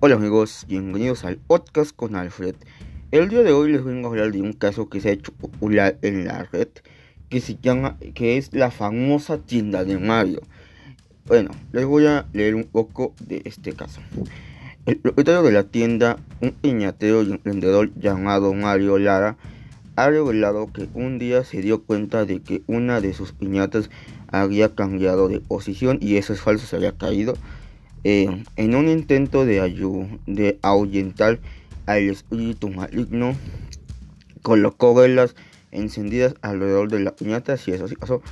[0.00, 2.54] Hola amigos, bienvenidos al podcast con Alfred.
[3.10, 5.32] El día de hoy les vengo a hablar de un caso que se ha hecho
[5.32, 6.68] popular en la red,
[7.28, 10.40] que se llama, que es la famosa tienda de Mario.
[11.26, 14.00] Bueno, les voy a leer un poco de este caso.
[14.86, 19.36] El propietario de la tienda, un piñatero y emprendedor llamado Mario Lara,
[19.96, 23.90] ha revelado que un día se dio cuenta de que una de sus piñatas
[24.28, 27.34] había cambiado de posición y eso es falso, se había caído.
[28.04, 29.60] Eh, en un intento de,
[30.26, 31.40] de ahuyentar
[31.86, 33.34] al espíritu maligno,
[34.42, 35.34] colocó velas
[35.70, 38.22] encendidas alrededor de la piñata, si eso sí pasó.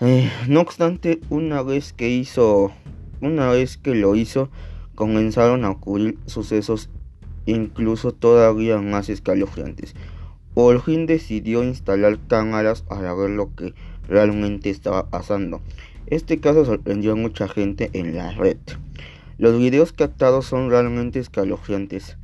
[0.00, 2.70] Eh, no obstante, una vez que hizo,
[3.20, 4.50] una vez que lo hizo,
[4.94, 6.90] comenzaron a ocurrir sucesos
[7.46, 9.94] incluso todavía más escalofriantes.
[10.54, 13.74] Por fin decidió instalar cámaras para ver lo que
[14.08, 15.60] realmente estaba pasando.
[16.06, 18.58] Este caso sorprendió a mucha gente en la red.
[19.38, 22.16] Los videos captados son realmente escalofriantes.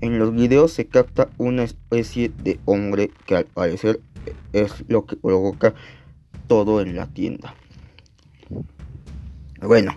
[0.00, 4.00] En los videos se capta una especie de hombre que al parecer
[4.52, 5.74] es lo que provoca
[6.48, 7.54] todo en la tienda.
[9.60, 9.96] Bueno,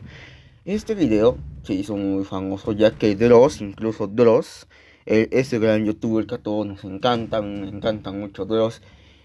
[0.65, 4.67] este video se hizo muy famoso ya que Dross, incluso Dross,
[5.05, 8.81] ese gran youtuber que a todos nos encanta, me encanta mucho Dross,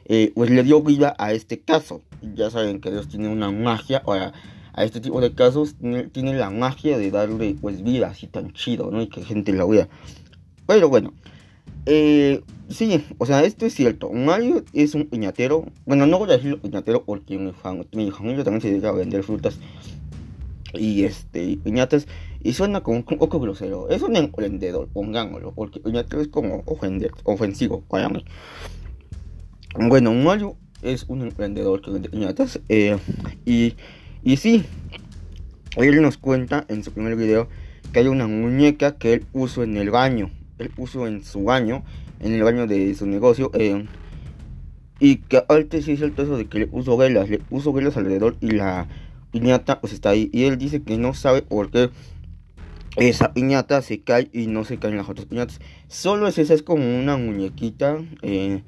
[0.06, 2.02] eh, pues le dio vida a este caso.
[2.34, 4.32] Ya saben que Dios tiene una magia, o a,
[4.76, 5.76] este tipo de casos
[6.12, 9.02] tiene, la magia de darle pues vida así tan chido, ¿no?
[9.02, 9.88] Y que gente la vea.
[10.66, 11.12] Pero bueno,
[11.86, 14.10] eh, sí, o sea, esto es cierto.
[14.10, 15.66] Mario es un piñatero.
[15.86, 17.52] Bueno, no voy a decirlo piñatero porque mi,
[18.10, 19.58] familia también se dedica a vender frutas
[20.72, 22.06] y este piñatas.
[22.42, 23.88] Y suena como un poco grosero.
[23.88, 28.24] Es un emprendedor, pongámoslo, porque piñatero es como ofender, ofensivo para mí.
[29.74, 32.60] Bueno, Mario es un emprendedor que vende piñatas.
[32.68, 32.98] Eh,
[33.44, 33.74] y,
[34.22, 34.64] y sí,
[35.76, 37.48] él nos cuenta en su primer video
[37.92, 41.84] que hay una muñeca que él puso en el baño él puso en su baño,
[42.20, 43.86] en el baño de su negocio, eh,
[45.00, 47.96] y que antes sí es cierto eso de que le puso velas, le puso velas
[47.96, 48.88] alrededor y la
[49.32, 50.30] piñata pues está ahí.
[50.32, 51.90] Y él dice que no sabe por qué
[52.96, 55.60] esa piñata se cae y no se caen las otras piñatas.
[55.88, 57.98] Solo es esa, es como una muñequita.
[58.22, 58.62] Eh,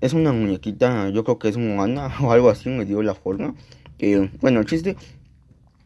[0.00, 3.54] es una muñequita, yo creo que es Moana o algo así, me dio la forma.
[3.98, 4.96] Eh, bueno, el chiste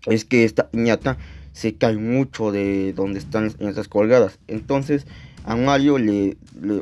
[0.06, 1.18] es que esta piñata
[1.52, 4.38] se cae mucho de donde están las piñatas colgadas.
[4.48, 5.06] Entonces
[5.44, 6.36] a Mario le,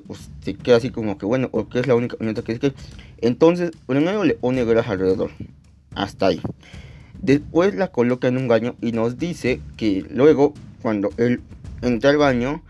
[0.06, 2.72] pues, se queda así como que bueno, porque es la única piñata que es que.
[3.21, 5.31] Entonces primero le pone velas alrededor.
[5.94, 6.41] Hasta ahí.
[7.21, 11.41] Después la coloca en un baño y nos dice que luego cuando él
[11.82, 12.62] entra al baño,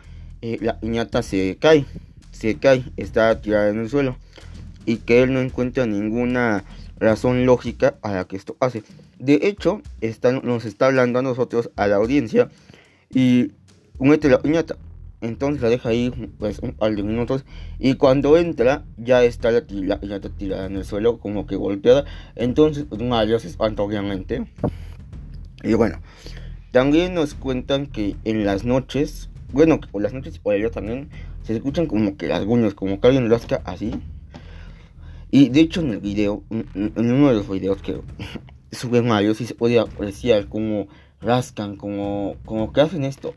[0.42, 1.86] eh, la piñata se cae.
[2.32, 4.16] Se cae, está tirada en el suelo.
[4.84, 6.64] Y que él no encuentra ninguna
[6.98, 8.82] razón lógica para que esto pase.
[9.18, 9.82] De hecho,
[10.42, 12.48] nos está hablando a nosotros, a la audiencia,
[13.10, 13.52] y
[13.98, 14.76] mete la piñata.
[15.20, 17.44] Entonces la deja ahí pues, un par de minutos.
[17.78, 22.04] Y cuando entra, ya está la, piñata tirada en el suelo, como que golpeada.
[22.34, 24.46] Entonces, Mario se espanta, obviamente.
[25.62, 26.00] Y bueno,
[26.72, 31.08] también nos cuentan que en las noches, bueno, por las noches y también,
[31.44, 33.92] se escuchan como que las guñas, como que alguien hace así.
[35.34, 38.00] Y de hecho, en el video, en uno de los videos que
[38.70, 40.88] Super Mario si se puede apreciar como
[41.22, 43.34] rascan, como, como que hacen esto.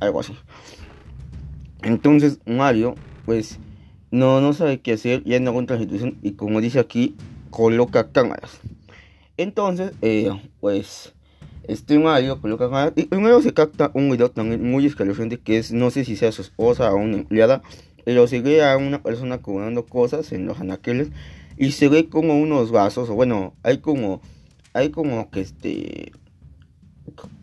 [0.00, 0.34] Algo así.
[1.82, 3.60] Entonces Mario, pues,
[4.10, 7.14] no, no sabe qué hacer, ya no encuentra la situación y como dice aquí,
[7.50, 8.58] coloca cámaras.
[9.36, 10.30] Entonces, eh,
[10.60, 11.14] pues,
[11.62, 15.72] este Mario coloca cámaras y primero se capta un video también muy escalofriante que es,
[15.72, 17.62] no sé si sea su esposa o una empleada,
[18.04, 21.08] pero se ve a una persona cobrando cosas en los anaqueles
[21.56, 24.20] y se ve como unos vasos, o bueno, hay como,
[24.72, 26.12] hay como que este,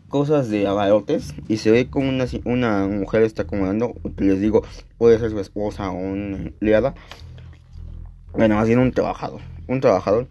[0.08, 4.64] cosas de abarotes, y se ve como una, una mujer está acomodando, les digo,
[4.96, 6.94] puede ser su esposa o una empleada,
[8.32, 10.28] bueno, más bien un trabajador, un trabajador,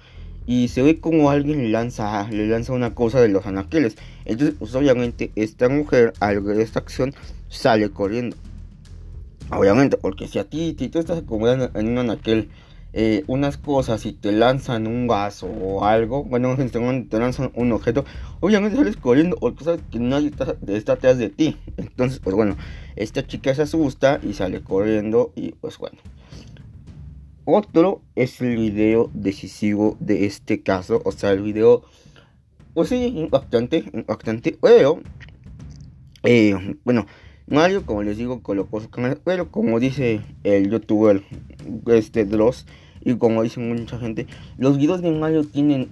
[0.48, 3.98] y se ve como alguien le lanza, le lanza una cosa de los anaqueles.
[4.24, 7.14] Entonces, pues obviamente esta mujer al ver esta acción
[7.50, 8.38] sale corriendo.
[9.52, 12.50] Obviamente, porque si a ti, si tú estás acomodando en un anaquel
[12.94, 16.56] eh, unas cosas y te lanzan un vaso o algo, bueno,
[17.10, 18.06] te lanzan un objeto,
[18.40, 21.58] obviamente sales corriendo porque sabes que nadie está, está atrás de ti.
[21.78, 22.58] Entonces, pues bueno,
[22.96, 25.98] esta chica se asusta y sale corriendo y pues bueno.
[27.46, 31.84] Otro es el video decisivo de este caso, o sea, el video,
[32.74, 35.00] pues sí, impactante, impactante, pero,
[36.24, 37.06] eh, bueno,
[37.48, 41.24] Mario, como les digo, colocó su canal, pero como dice el youtuber
[41.88, 42.66] este Dross,
[43.02, 44.28] y como dice mucha gente,
[44.58, 45.90] los videos de Mario tienen,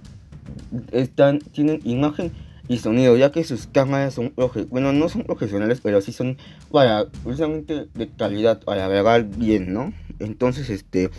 [0.92, 2.30] están, tienen imagen
[2.68, 4.34] y sonido, ya que sus cámaras son,
[4.68, 6.36] bueno, no son profesionales, pero sí son
[6.70, 9.94] para, precisamente de calidad, para grabar bien, ¿no?
[10.18, 11.10] Entonces, este,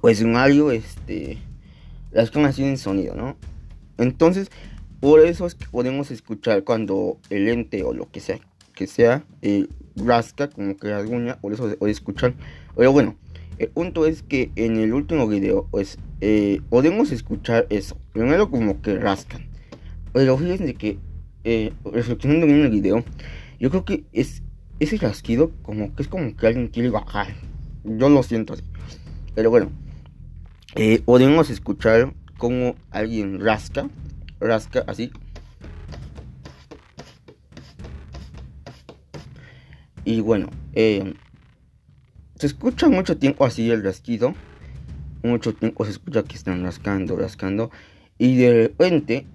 [0.00, 1.38] pues audio, este,
[2.12, 3.36] las cámaras tienen sonido, ¿no?
[3.98, 4.50] Entonces,
[5.00, 8.38] por eso es que podemos escuchar cuando el ente o lo que sea,
[8.86, 12.34] sea, eh, rasca, como que rasguña, por eso se escuchar.
[12.76, 13.16] Pero bueno,
[13.58, 17.96] el punto es que en el último video, pues, eh, podemos escuchar eso.
[18.12, 19.46] Primero como que rascan.
[20.12, 20.98] Pero fíjense que,
[21.44, 23.04] eh, reflexionando en el video,
[23.58, 24.42] yo creo que es
[24.80, 27.28] ese rasquido como que es como que alguien quiere bajar.
[27.84, 28.62] Yo lo siento así.
[29.34, 29.70] Pero bueno,
[31.04, 33.88] podemos escuchar como alguien rasca,
[34.40, 35.10] rasca así.
[40.04, 41.14] Y bueno, eh,
[42.36, 44.34] se escucha mucho tiempo así el rasquido.
[45.22, 47.70] Mucho tiempo se escucha que están rascando, rascando.
[48.18, 49.26] Y de repente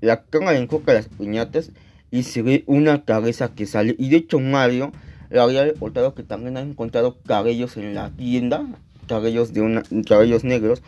[0.00, 1.72] la cámara enfoca las piñatas
[2.10, 3.96] y se ve una cabeza que sale.
[3.98, 4.92] Y de hecho Mario
[5.30, 8.66] le había reportado que también ha encontrado cabellos en la tienda.
[9.08, 10.82] Cabellos de una, cabellos negros.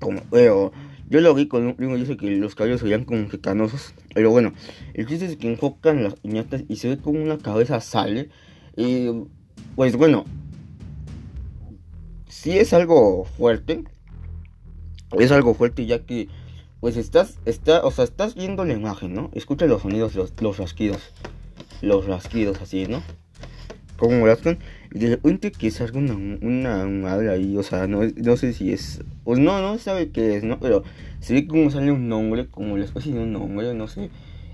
[0.00, 0.72] Como, pero
[1.12, 3.38] yo lo vi con un primo y dice que los cabellos se veían como que
[3.38, 3.92] canosos.
[4.14, 4.54] Pero bueno,
[4.94, 8.30] el chiste es que enfocan las piñatas y se ve como una cabeza sale.
[8.78, 9.10] Y
[9.76, 10.24] pues bueno,
[12.28, 13.84] si es algo fuerte.
[15.18, 16.28] Es algo fuerte ya que
[16.80, 19.30] pues estás, está, o sea, estás viendo la imagen, ¿no?
[19.34, 21.12] Escucha los sonidos, los, los rasquidos.
[21.82, 23.02] Los rasquidos así, ¿no?
[24.02, 24.58] Como rascan.
[24.92, 29.00] Y de que salga una, una madre ahí, o sea, no, no sé si es.
[29.22, 30.58] Pues no, no sabe qué es, ¿no?
[30.58, 30.82] Pero
[31.20, 34.10] se ve como sale un nombre, como la especie de un nombre, no sé.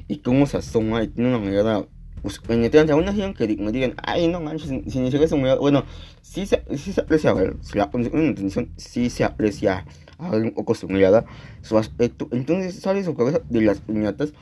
[0.06, 1.86] Y cómo se asoma y tiene una mirada
[2.20, 2.92] pues, penetrante.
[2.92, 5.82] Aún así, aunque me digan, ay, no manches, si ni siquiera se Bueno,
[6.20, 9.86] sí se, sí se aprecia, a ver, si la pones una atención, sí se aprecia
[10.18, 11.24] a ver un poco su mirada,
[11.62, 12.28] su aspecto.
[12.32, 14.34] Entonces sale su cabeza de las piñatas.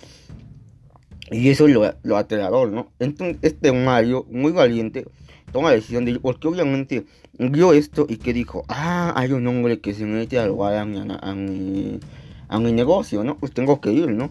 [1.30, 2.90] Y eso es lo, lo aterrador, ¿no?
[2.98, 5.06] Entonces, este Mario, muy valiente,
[5.52, 7.06] toma la decisión de ir, porque obviamente
[7.38, 10.84] vio esto y que dijo, ah, hay un hombre que se mete a robar a
[10.84, 12.00] mi, a mi,
[12.48, 13.36] a mi negocio, ¿no?
[13.38, 14.30] Pues tengo que ir, ¿no?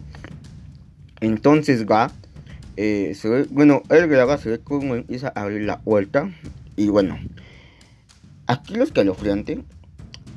[1.20, 2.10] Entonces va
[2.76, 3.16] eh,
[3.50, 6.30] bueno, el graba se ve como empieza a abrir la puerta.
[6.76, 7.18] Y bueno,
[8.46, 9.64] aquí lo escalofriante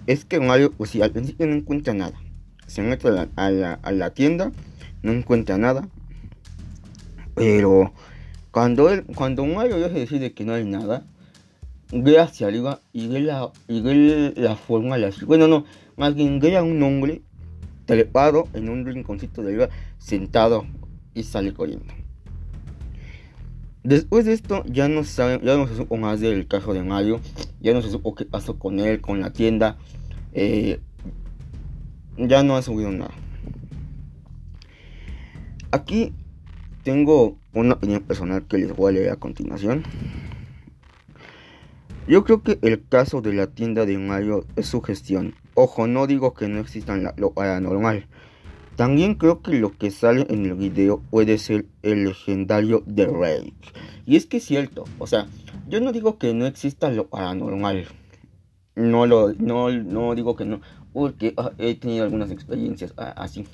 [0.08, 2.18] es que Mario, pues si al principio no encuentra nada,
[2.66, 4.52] se mete a la, tienda,
[5.04, 5.88] no encuentra nada.
[7.40, 7.94] Pero
[8.52, 11.06] cuando él, cuando Mario ya se decide que no hay nada,
[11.94, 15.64] ve hacia arriba y ve la, y ve la forma, la, bueno, no,
[15.96, 17.22] más bien ve a un hombre
[17.86, 19.70] trepado en un rinconcito de arriba,
[20.00, 20.66] sentado
[21.14, 21.86] y sale corriendo.
[23.84, 27.22] Después de esto ya no, sabe, ya no se supo más del caso de Mario,
[27.62, 29.78] ya no se supo qué pasó con él, con la tienda,
[30.34, 30.82] eh,
[32.18, 33.14] ya no ha subido nada.
[35.72, 36.12] Aquí
[36.84, 39.84] tengo una opinión personal que les voy a leer a continuación.
[42.08, 45.36] Yo creo que el caso de la tienda de Mario es su gestión.
[45.54, 48.08] Ojo, no digo que no existan lo paranormal.
[48.76, 53.54] También creo que lo que sale en el video puede ser el legendario de Rake.
[54.06, 55.28] Y es que es cierto, o sea,
[55.68, 57.86] yo no digo que no exista lo paranormal.
[58.76, 60.62] No lo no, no digo que no,
[60.94, 63.46] porque ah, he tenido algunas experiencias ah, así.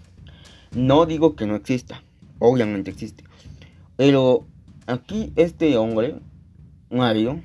[0.74, 2.04] No digo que no exista,
[2.40, 3.24] obviamente existe.
[3.98, 4.46] Pero
[4.88, 6.16] aquí este hombre,
[6.90, 7.42] Mario,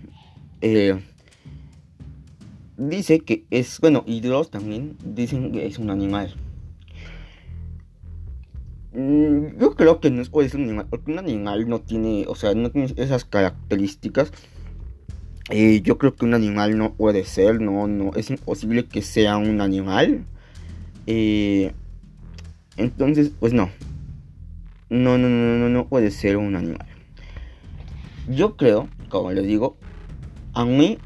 [0.60, 1.00] eh,
[2.76, 6.34] dice que es, bueno, y los también dicen que es un animal.
[8.92, 12.54] Mm, yo creo que no es un animal, porque un animal no tiene, o sea,
[12.54, 14.32] no tiene esas características.
[15.50, 19.36] Eh, yo creo que un animal no puede ser, no, no, es imposible que sea
[19.36, 20.24] un animal.
[21.06, 21.72] Eh,
[22.76, 23.70] entonces, pues no.
[24.90, 26.86] No, no, no, no, no puede ser un animal.
[28.28, 29.76] Yo creo, como les digo,
[30.52, 30.98] a mí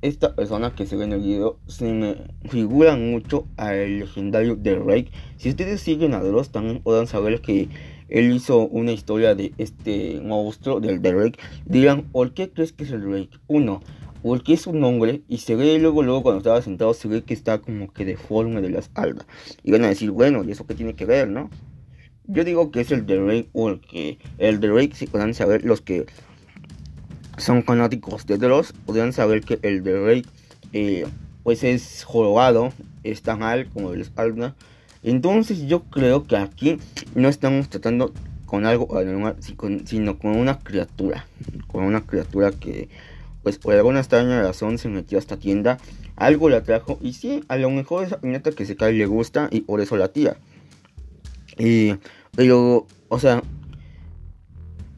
[0.00, 2.16] esta persona que se ve en el video se me
[2.48, 5.10] figura mucho al legendario de Rake.
[5.36, 7.68] Si ustedes siguen a Dross también podrán saber que
[8.08, 11.38] él hizo una historia de este monstruo del Drake.
[11.64, 13.30] Dirán, ¿por qué crees que es el Drake?
[13.48, 13.80] Uno,
[14.22, 17.34] porque es un hombre y se ve luego, luego cuando estaba sentado se ve que
[17.34, 19.26] está como que deforme de la espalda.
[19.64, 21.50] Y van a decir, bueno, ¿y eso qué tiene que ver, no?
[22.26, 26.06] Yo digo que es el Drake porque el Drake se puedan saber los que
[27.38, 30.26] son fanáticos de Dross podrían saber que el de Rey
[30.72, 31.06] eh,
[31.42, 34.54] pues es jorobado, está mal como les habla.
[35.02, 36.78] Entonces yo creo que aquí
[37.14, 38.12] no estamos tratando
[38.46, 39.36] con algo anormal,
[39.84, 41.26] sino con una criatura.
[41.66, 42.88] Con una criatura que
[43.42, 45.78] pues por alguna extraña razón se metió a esta tienda.
[46.14, 49.48] Algo la trajo y sí, a lo mejor esa piñata que se cae le gusta
[49.50, 50.36] y por eso la tía.
[51.58, 51.94] Y,
[52.34, 53.42] pero, o sea,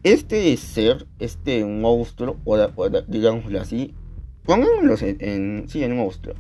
[0.04, 2.36] este ser, este monstruo,
[3.08, 3.94] digámoslo así,
[4.44, 6.34] pongámoslo en, sí, en un monstruo,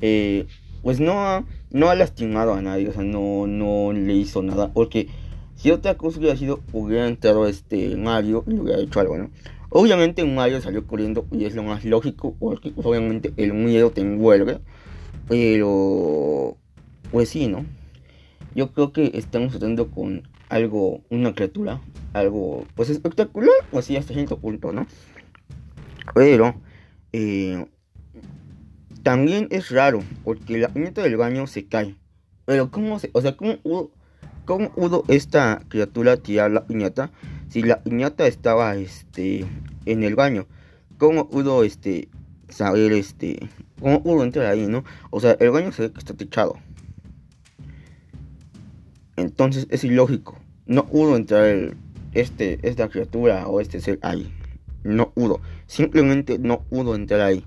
[0.00, 0.46] eh,
[0.82, 4.72] pues no ha, no ha lastimado a nadie, o sea, no, no le hizo nada,
[4.72, 5.08] porque
[5.56, 9.30] si otra cosa hubiera sido, hubiera entrado este Mario y hubiera hecho algo, ¿no?
[9.70, 14.58] Obviamente Mario salió corriendo y es lo más lógico, porque obviamente el miedo te envuelve,
[15.28, 16.56] pero,
[17.12, 17.64] pues sí, ¿no?
[18.54, 21.80] Yo creo que estamos tratando con algo, una criatura,
[22.12, 24.86] algo pues espectacular, pues sí, hasta cierto punto, ¿no?
[26.14, 26.54] Pero
[27.12, 27.66] eh,
[29.02, 31.94] también es raro, porque la piñata del baño se cae.
[32.44, 33.90] Pero cómo se, o sea, cómo pudo,
[34.44, 37.10] cómo pudo esta criatura tirar la piñata
[37.50, 39.44] si la piñata estaba este
[39.84, 40.46] en el baño?
[40.98, 42.08] ¿Cómo pudo este
[42.48, 43.48] saber este
[43.80, 44.84] cómo pudo entrar ahí, no?
[45.10, 46.58] O sea, el baño se ve que está techado.
[49.16, 50.38] Entonces es ilógico.
[50.66, 51.76] No pudo entrar
[52.12, 54.32] este, esta criatura o este ser ahí.
[54.82, 55.40] No pudo.
[55.66, 57.44] Simplemente no pudo entrar ahí.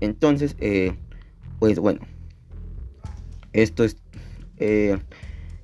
[0.00, 0.94] Entonces, eh,
[1.58, 2.00] pues bueno.
[3.52, 3.96] Esto es.
[4.58, 4.98] Eh,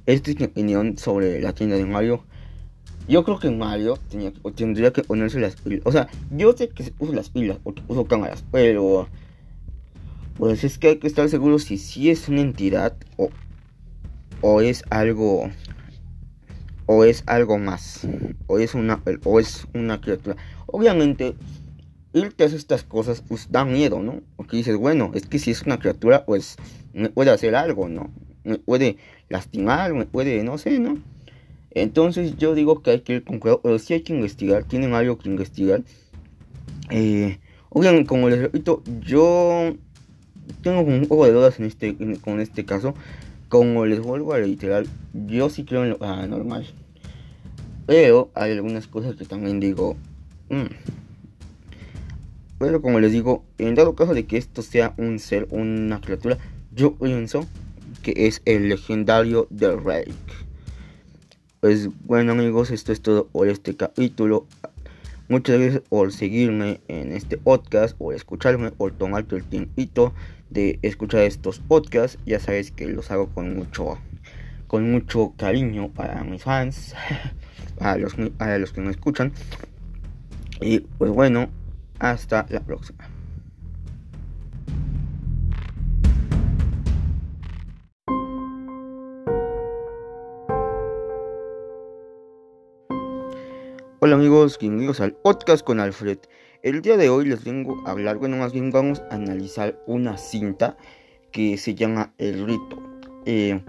[0.06, 2.24] esta es mi opinión sobre la tienda de Mario.
[3.08, 3.98] Yo creo que Mario
[4.54, 5.82] tendría que ponerse las pilas.
[5.84, 9.08] O sea, yo sé que se puso las pilas porque puso cámaras, pero.
[10.36, 13.28] Pues es que hay que estar seguro si sí es una entidad o,
[14.40, 15.50] o es algo
[16.86, 18.06] o es algo más
[18.46, 20.36] o es una o es una criatura.
[20.66, 21.34] Obviamente
[22.12, 25.62] irte a estas cosas pues da miedo no porque dices bueno es que si es
[25.62, 26.56] una criatura pues
[26.94, 28.10] me puede hacer algo no
[28.44, 28.96] me puede
[29.28, 30.98] lastimar me puede no sé no
[31.70, 34.94] entonces yo digo que hay que ir con cuidado pero sí hay que investigar tienen
[34.94, 35.82] algo que investigar.
[36.90, 39.74] Eh, obviamente como les repito yo
[40.62, 42.94] tengo un poco de dudas en este con este caso
[43.48, 46.66] como les vuelvo a reiterar, yo sí creo en lo paranormal.
[47.86, 49.96] Pero hay algunas cosas que también digo.
[50.50, 50.66] Mm".
[52.58, 56.38] Pero como les digo, en dado caso de que esto sea un ser, una criatura,
[56.74, 57.46] yo pienso
[58.02, 60.12] que es el legendario de Rake.
[61.60, 64.46] Pues bueno amigos, esto es todo por este capítulo.
[65.30, 70.14] Muchas gracias por seguirme en este podcast, por escucharme, por tomarte el tiempito
[70.48, 72.18] de escuchar estos podcasts.
[72.24, 73.98] Ya sabes que los hago con mucho,
[74.68, 76.94] con mucho cariño para mis fans,
[77.78, 79.34] a los, a los que me escuchan.
[80.62, 81.50] Y pues bueno,
[81.98, 83.17] hasta la próxima.
[94.08, 96.16] Hola amigos, bienvenidos al podcast con Alfred.
[96.62, 100.16] El día de hoy les vengo a hablar, bueno, más bien vamos a analizar una
[100.16, 100.78] cinta
[101.30, 102.82] que se llama El Rito.
[103.26, 103.60] Eh,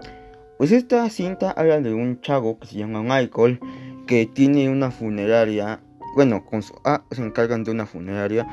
[0.56, 3.60] pues esta cinta habla de un chavo que se llama Michael,
[4.06, 5.82] que tiene una funeraria,
[6.16, 8.48] bueno, con su A se encargan de una funeraria,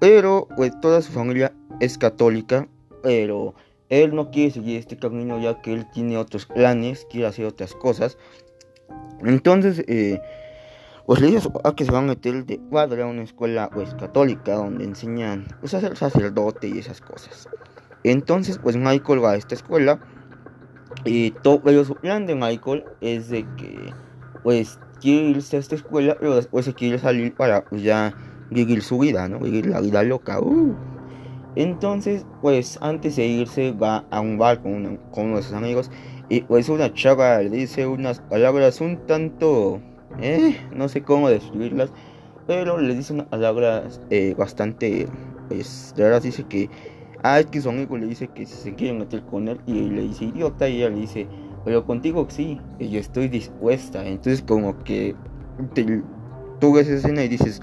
[0.00, 2.66] pero pues toda su familia es católica,
[3.04, 3.54] pero
[3.88, 7.72] él no quiere seguir este camino ya que él tiene otros planes, quiere hacer otras
[7.72, 8.18] cosas.
[9.22, 10.20] Entonces, eh,
[11.10, 14.54] pues dice a que se va a meter de padre a una escuela pues católica
[14.54, 17.48] donde enseñan pues a ser sacerdote y esas cosas.
[18.04, 19.98] Entonces pues Michael va a esta escuela
[21.04, 23.92] y todo pero su plan de Michael es de que
[24.44, 28.14] pues quiere irse a esta escuela pero después se quiere salir para pues ya
[28.48, 29.40] vivir su vida, ¿no?
[29.40, 30.38] Vivir la vida loca.
[30.38, 30.76] Uh.
[31.56, 35.90] Entonces pues antes de irse va a un bar con, con uno de sus amigos
[36.28, 39.80] y pues una chava le dice unas palabras un tanto
[40.20, 41.92] eh, no sé cómo describirlas,
[42.46, 45.08] pero le dice una palabra eh, bastante,
[45.48, 46.68] pues, de verdad dice que,
[47.22, 50.02] ah, es que su amigo le dice que se quiere meter con él y le
[50.02, 51.26] dice idiota y ella le dice,
[51.64, 55.14] pero contigo sí, yo estoy dispuesta, entonces como que
[56.60, 57.60] tú ves esa escena y dices,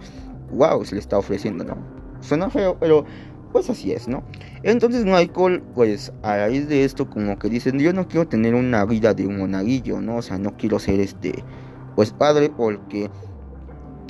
[0.52, 1.78] wow, se le está ofreciendo, ¿no?
[2.22, 3.06] Suena feo, pero
[3.52, 4.24] pues así es, ¿no?
[4.64, 8.86] Entonces Michael, pues a raíz de esto, como que dicen, yo no quiero tener una
[8.86, 10.18] vida de un monaguillo, ¿no?
[10.18, 11.44] O sea, no quiero ser este
[11.98, 13.10] pues padre porque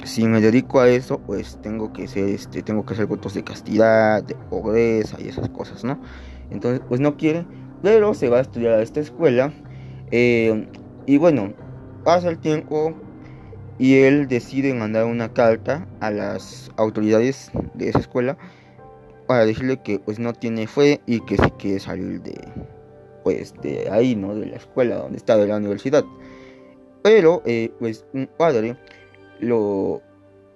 [0.03, 3.45] si me dedico a eso pues tengo que ser este tengo que hacer votos de
[3.45, 5.97] castidad de pobreza y esas cosas no
[6.51, 7.45] entonces pues no quiere
[7.81, 9.53] pero se va a estudiar a esta escuela
[10.11, 10.67] eh,
[11.05, 11.53] y bueno
[12.03, 12.93] pasa el tiempo
[13.79, 18.37] y él decide mandar una carta a las autoridades de esa escuela
[19.27, 22.37] para decirle que pues no tiene fe y que se quiere salir de
[23.23, 26.03] pues de ahí no de la escuela donde está de la universidad
[27.07, 28.75] pero, eh, pues, un padre
[29.39, 30.01] lo,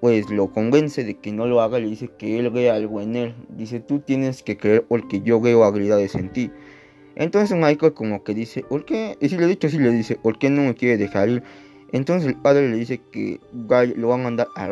[0.01, 3.15] pues, lo convence de que no lo haga, le dice que él ve algo en
[3.15, 3.35] él.
[3.55, 6.51] Dice, tú tienes que creer porque yo veo habilidades en ti.
[7.15, 9.17] Entonces Michael como que dice, ¿por qué?
[9.21, 11.43] Y si le dicho, sí le dice, ¿por qué no me quiere dejar ir?
[11.93, 13.39] Entonces el padre le dice que
[13.95, 14.65] lo va a mandar a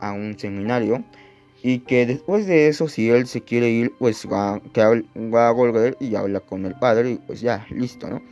[0.00, 1.04] a un seminario
[1.62, 5.52] y que después de eso, si él se quiere ir, pues va, que va a
[5.52, 8.22] volver y habla con el padre y pues ya, listo, ¿no?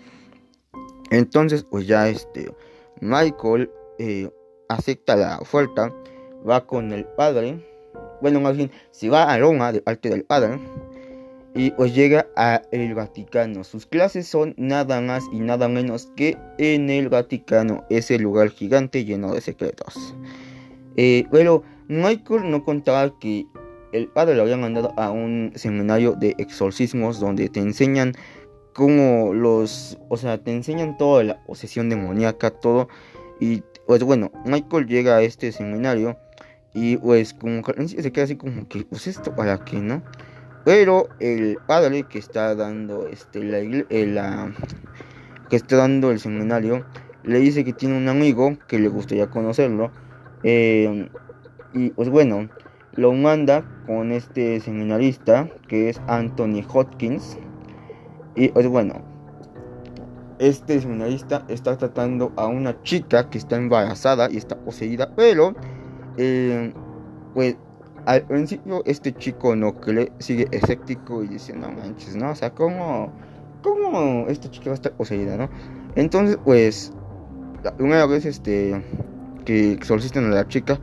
[1.11, 2.51] Entonces, pues ya este,
[3.01, 4.31] Michael eh,
[4.69, 5.93] acepta la oferta,
[6.49, 7.65] va con el padre,
[8.21, 10.59] bueno, más bien, si va a Roma de parte del padre,
[11.55, 13.63] y pues llega a el Vaticano.
[13.65, 19.05] Sus clases son nada más y nada menos que en el Vaticano, ese lugar gigante
[19.05, 20.15] lleno de secretos.
[20.97, 23.47] Eh, pero Michael no contaba que
[23.93, 28.13] el padre lo había mandado a un seminario de exorcismos donde te enseñan
[28.75, 32.89] cómo los, o sea, te enseñan toda la posesión demoníaca, todo.
[33.41, 36.17] Y pues bueno, Michael llega a este seminario
[36.75, 40.03] y pues como se queda así como que, pues esto para qué, ¿no?
[40.65, 44.53] Pero el padre que está dando este la, eh,
[45.49, 46.85] que está dando el seminario
[47.23, 49.91] le dice que tiene un amigo que le gustaría conocerlo.
[50.43, 51.09] Eh,
[51.75, 52.49] y pues bueno,
[52.95, 57.39] lo manda con este seminarista que es Anthony Hopkins.
[58.37, 59.03] Y pues bueno,
[60.39, 65.55] este seminarista está tratando a una chica que está embarazada y está poseída, pero
[66.17, 66.73] eh,
[67.35, 67.57] pues
[68.07, 72.31] al principio este chico no cree, sigue escéptico y dice, no manches, ¿no?
[72.31, 73.13] O sea, ¿cómo,
[73.63, 75.49] cómo esta chica va a estar poseída, ¿no?
[75.97, 76.93] Entonces, pues,
[77.63, 78.83] la primera vez este,
[79.45, 80.79] que exorcistan a la chica,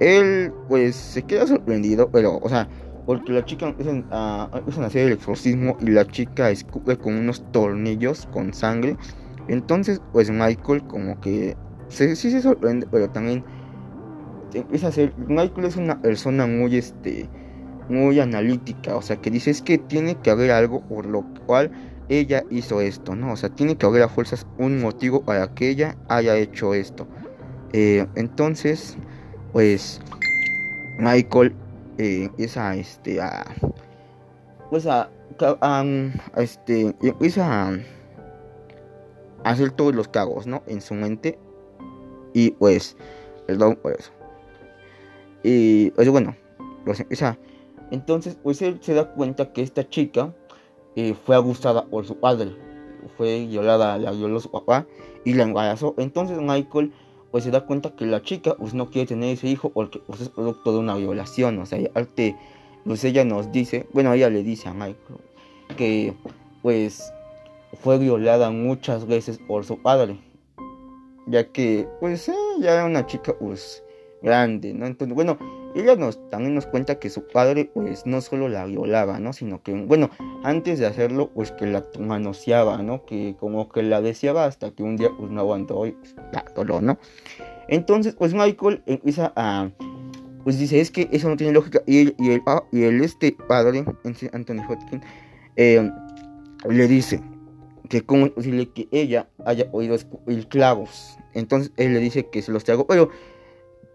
[0.00, 2.68] él, pues, se queda sorprendido, pero, o sea,
[3.08, 7.42] porque la chica empieza a, a hacer el exorcismo y la chica escupe con unos
[7.52, 8.98] tornillos con sangre.
[9.48, 11.56] Entonces, pues, Michael como que
[11.88, 13.42] sí se sorprende, pero también
[14.52, 17.30] empieza a ser, Michael es una persona muy, este,
[17.88, 21.70] muy analítica, o sea, que dice es que tiene que haber algo por lo cual
[22.10, 23.32] ella hizo esto, ¿no?
[23.32, 27.06] O sea, tiene que haber a fuerzas un motivo para que ella haya hecho esto.
[27.72, 28.98] Eh, entonces,
[29.54, 29.98] pues,
[30.98, 31.54] Michael
[31.98, 33.44] eh, empieza este, a,
[34.70, 35.84] pues a, a,
[36.36, 37.78] este, empieza a
[39.44, 40.62] hacer todos los cagos, ¿no?
[40.66, 41.38] En su mente.
[42.34, 42.96] Y pues,
[43.46, 44.12] perdón por eso.
[45.42, 46.34] Y pues bueno,
[47.90, 50.34] entonces pues él se da cuenta que esta chica
[50.96, 52.56] eh, fue abusada por su padre,
[53.16, 54.86] fue violada, la violó su papá
[55.24, 55.94] y la embarazó.
[55.98, 56.92] Entonces Michael
[57.30, 60.20] pues se da cuenta que la chica pues no quiere tener ese hijo porque pues,
[60.20, 61.58] es producto de una violación.
[61.58, 62.36] O sea, arte,
[62.84, 65.20] pues ella nos dice, bueno, ella le dice a Michael
[65.76, 66.14] que
[66.62, 67.12] pues
[67.82, 70.18] fue violada muchas veces por su padre.
[71.26, 73.84] Ya que pues ella era una chica pues
[74.22, 74.86] grande, ¿no?
[74.86, 75.38] Entonces, bueno,
[75.78, 79.32] ella nos, también nos cuenta que su padre, pues, no solo la violaba, ¿no?
[79.32, 80.10] Sino que, bueno,
[80.42, 83.04] antes de hacerlo, pues, que la manoseaba, ¿no?
[83.04, 86.44] Que como que la deseaba hasta que un día, pues, no aguantó y, pues, la
[86.80, 86.98] ¿no?
[87.68, 89.70] Entonces, pues, Michael empieza a,
[90.44, 91.82] pues, dice, es que eso no tiene lógica.
[91.86, 93.84] Y el, y el, ah, este padre,
[94.32, 95.04] Anthony Hopkins,
[95.56, 95.90] eh,
[96.68, 97.20] le dice
[97.88, 101.18] que cómo es posible que ella haya oído el clavos.
[101.34, 103.10] Entonces, él le dice que se los trago, pero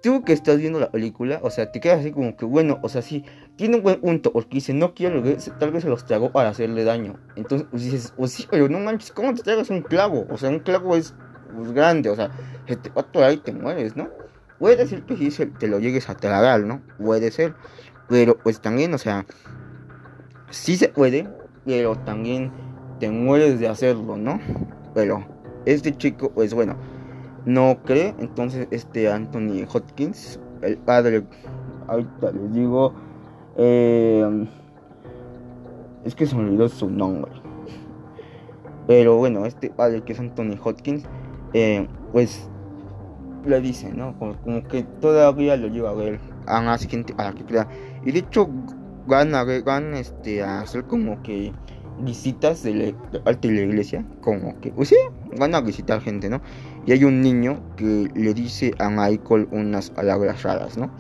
[0.03, 2.89] tú que estás viendo la película, o sea, te quedas así como que, bueno, o
[2.89, 3.23] sea, sí,
[3.55, 5.23] tiene un buen punto, porque dice, no quiero,
[5.57, 7.17] tal vez se los trago para hacerle daño.
[7.37, 10.27] Entonces, pues dices, pues sí, pero no manches, ¿cómo te tragas un clavo?
[10.29, 11.15] O sea, un clavo es
[11.55, 12.31] pues, grande, o sea,
[12.67, 14.09] se te va a y te mueres, ¿no?
[14.59, 16.81] Puede ser que sí te lo llegues a tragar, ¿no?
[16.97, 17.55] Puede ser,
[18.09, 19.25] pero pues también, o sea,
[20.49, 21.29] sí se puede,
[21.65, 22.51] pero también
[22.99, 24.41] te mueres de hacerlo, ¿no?
[24.93, 25.25] Pero
[25.65, 26.75] este chico, pues bueno,
[27.45, 28.15] no cree.
[28.19, 31.23] Entonces, este Anthony Hopkins, el padre,
[31.87, 32.93] ahorita les digo,
[33.57, 34.47] eh,
[36.05, 37.31] es que se me olvidó su nombre.
[38.87, 41.05] Pero bueno, este padre que es Anthony Hopkins,
[41.53, 42.49] eh, pues
[43.45, 44.17] le dice, ¿no?
[44.17, 47.67] Como, que todavía lo lleva a ver a más gente a la que crea.
[48.05, 48.49] Y de hecho,
[49.07, 51.51] van a, van este, a hacer como que
[52.01, 54.95] visitas de, la, de la iglesia, como que, pues sí,
[55.37, 56.41] van a visitar gente, ¿no?
[56.85, 60.91] Y hay un niño que le dice a Michael unas palabras raras, ¿no?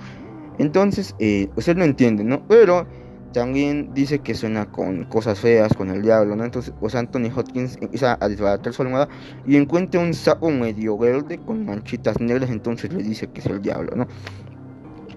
[0.59, 2.47] Entonces, eh, él no entiende, ¿no?
[2.47, 2.87] Pero
[3.33, 6.45] también dice que suena con cosas feas, con el diablo, ¿no?
[6.45, 9.09] Entonces, pues Anthony Hopkins empieza a desbaratar su almohada
[9.45, 13.61] y encuentra un sapo medio verde con manchitas negras, entonces le dice que es el
[13.61, 14.07] diablo, ¿no?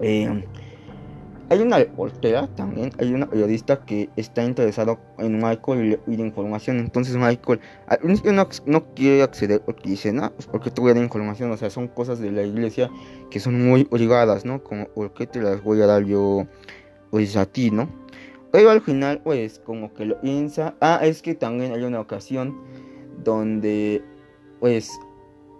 [0.01, 0.43] Eh,
[1.49, 6.79] hay una reportera también, hay una periodista que está interesado en Michael y, la información.
[6.79, 11.51] Entonces Michael al principio no, quiere acceder porque dice, no, pues porque información.
[11.51, 12.89] O sea, son cosas de la iglesia
[13.29, 14.63] que son muy privadas, ¿no?
[14.63, 16.45] Como, ¿por qué te las voy a dar yo
[17.11, 17.89] pues a ti, ¿no?
[18.51, 20.75] Pero al final, pues, como que lo piensa.
[20.81, 22.57] Ah, es que también hay una ocasión
[23.23, 24.01] donde,
[24.59, 24.89] pues,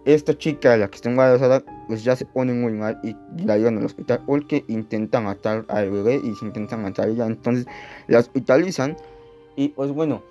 [0.08, 3.13] esta chica, la que está embarazada, pues ya se pone muy mal y
[3.46, 7.26] la llevan al hospital porque intentan matar al bebé y se intentan matar a ella.
[7.26, 7.65] Entonces
[8.08, 8.96] la hospitalizan
[9.58, 10.24] y pues bueno,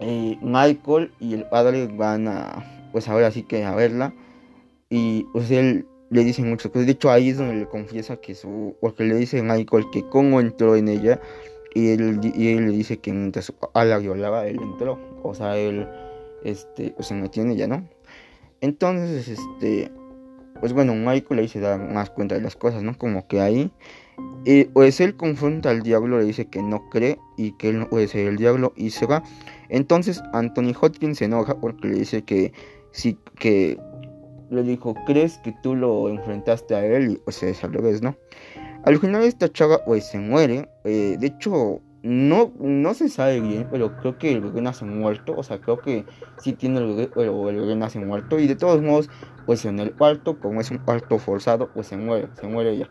[0.00, 4.14] eh, Michael y el padre van a, pues ahora sí que a verla
[4.88, 6.86] y pues él le dice muchas cosas.
[6.86, 10.08] De hecho ahí es donde le confiesa que su, porque le dice a Michael que
[10.08, 11.20] cómo entró en ella
[11.74, 14.98] y él, y él le dice que mientras papá la violaba, él entró.
[15.22, 15.86] O sea, él
[16.44, 17.86] este, pues, se metió en ella, ¿no?
[18.60, 19.90] Entonces, este,
[20.60, 22.96] pues bueno, Michael ahí se da más cuenta de las cosas, ¿no?
[22.96, 23.70] Como que ahí,
[24.72, 28.08] pues él confronta al diablo, le dice que no cree y que él no puede
[28.08, 29.22] ser el diablo y se va.
[29.68, 32.52] Entonces Anthony Hopkins se enoja porque le dice que
[32.92, 33.78] sí, que
[34.50, 37.12] le dijo, ¿crees que tú lo enfrentaste a él?
[37.12, 38.16] Y, o sea, es al revés, ¿no?
[38.84, 43.66] Al final esta chava pues se muere, eh, de hecho no, no se sabe bien,
[43.68, 45.34] pero creo que el bebé nace muerto.
[45.36, 46.04] O sea, creo que
[46.38, 48.38] sí tiene el bebé, pero el bebé nace muerto.
[48.38, 49.10] Y de todos modos,
[49.44, 52.88] pues en el parto, como es un parto forzado, pues se muere, se muere ella.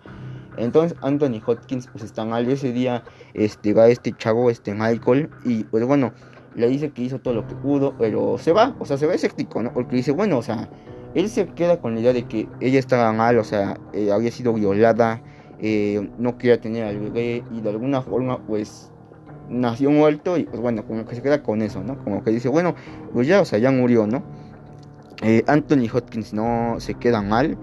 [0.57, 5.65] Entonces Anthony Hopkins pues está mal ese día, este va este chavo, este Michael, y
[5.65, 6.13] pues bueno,
[6.55, 9.15] le dice que hizo todo lo que pudo, pero se va, o sea, se ve
[9.15, 9.73] escéptico, ¿no?
[9.73, 10.69] Porque dice, bueno, o sea,
[11.13, 14.31] él se queda con la idea de que ella estaba mal, o sea, eh, había
[14.31, 15.21] sido violada,
[15.59, 18.93] eh, no quería tener al bebé, y de alguna forma, pues
[19.49, 21.97] nació muerto y pues bueno, como que se queda con eso, ¿no?
[22.03, 22.75] Como que dice, bueno,
[23.13, 24.23] pues ya, o sea, ya murió, ¿no?
[25.21, 27.57] Eh, Anthony Hopkins no se queda mal.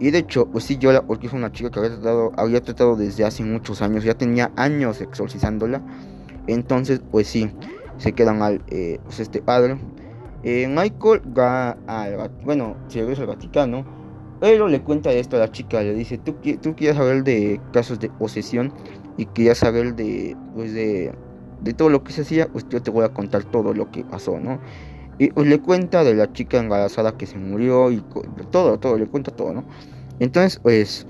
[0.00, 2.96] Y de hecho, pues sí, yo porque es una chica que había tratado, había tratado
[2.96, 5.82] desde hace muchos años, ya tenía años exorcizándola.
[6.46, 7.50] Entonces, pues sí,
[7.98, 9.78] se queda mal eh, pues este padre.
[10.42, 13.84] Eh, Michael va al, bueno, se regresa al Vaticano,
[14.40, 17.98] pero le cuenta esto a la chica, le dice, ¿tú, tú quieres saber de casos
[17.98, 18.72] de posesión?
[19.16, 21.12] Y quería saber de, pues de,
[21.62, 24.04] de todo lo que se hacía, pues yo te voy a contar todo lo que
[24.04, 24.60] pasó, ¿no?
[25.18, 28.02] Y pues le cuenta de la chica embarazada que se murió y
[28.50, 29.64] todo, todo, le cuenta todo, ¿no?
[30.18, 31.06] Entonces, pues,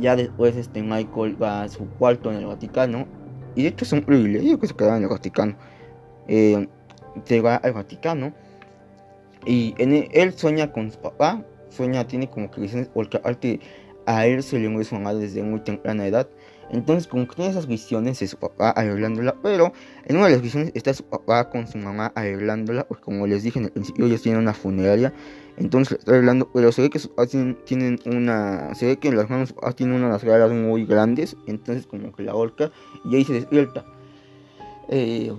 [0.00, 3.06] ya después este Michael va a su cuarto en el Vaticano,
[3.56, 5.56] y de hecho es un privilegio que se queda en el Vaticano.
[6.28, 6.68] Eh,
[7.24, 8.32] se va al Vaticano,
[9.46, 13.60] y en él, sueña con su papá, sueña, tiene como que visiones, porque aparte
[14.06, 16.28] a él se le mamá desde muy temprana edad,
[16.72, 19.72] entonces, como que tiene esas visiones de su papá arreglándola, pero
[20.06, 23.42] en una de las visiones está su papá con su mamá arreglándola, porque como les
[23.42, 25.12] dije en el principio, ellos tienen una funeraria,
[25.56, 27.30] entonces está arreglando, pero se ve que sus papás
[27.64, 31.86] tienen, una, se ve que las manos tienen una de las galas muy grandes, entonces
[31.86, 32.70] como que la horca
[33.04, 33.84] y ahí se despierta.
[34.88, 35.32] Eh,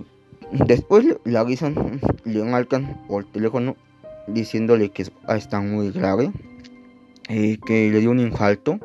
[0.66, 3.76] después le avisan, le marcan por teléfono
[4.26, 6.30] diciéndole que está muy grave,
[7.28, 8.78] eh, que le dio un infarto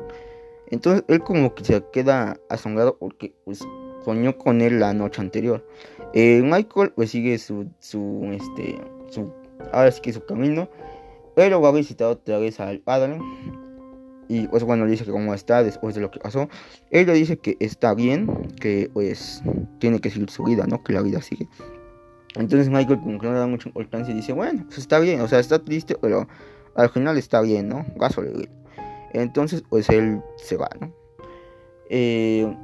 [0.70, 3.66] entonces él como que se queda asombrado porque pues,
[4.04, 5.66] soñó con él la noche anterior.
[6.14, 9.32] Eh, Michael pues sigue su, su, este, su,
[9.72, 10.68] ahora sí que su camino,
[11.34, 13.18] pero va a visitar otra vez al padre.
[14.30, 16.48] Y pues bueno, le dice que cómo está después de lo que pasó.
[16.90, 18.26] Él le dice que está bien,
[18.60, 19.42] que pues
[19.78, 20.82] tiene que seguir su vida, ¿no?
[20.82, 21.48] Que la vida sigue.
[22.34, 25.22] Entonces Michael como que no le da mucha importancia y dice, bueno, pues está bien,
[25.22, 26.28] o sea, está triste, pero
[26.74, 27.86] al final está bien, ¿no?
[27.96, 28.22] Gaso
[29.12, 30.92] entonces, pues él se va, ¿no?
[31.90, 32.54] Eh,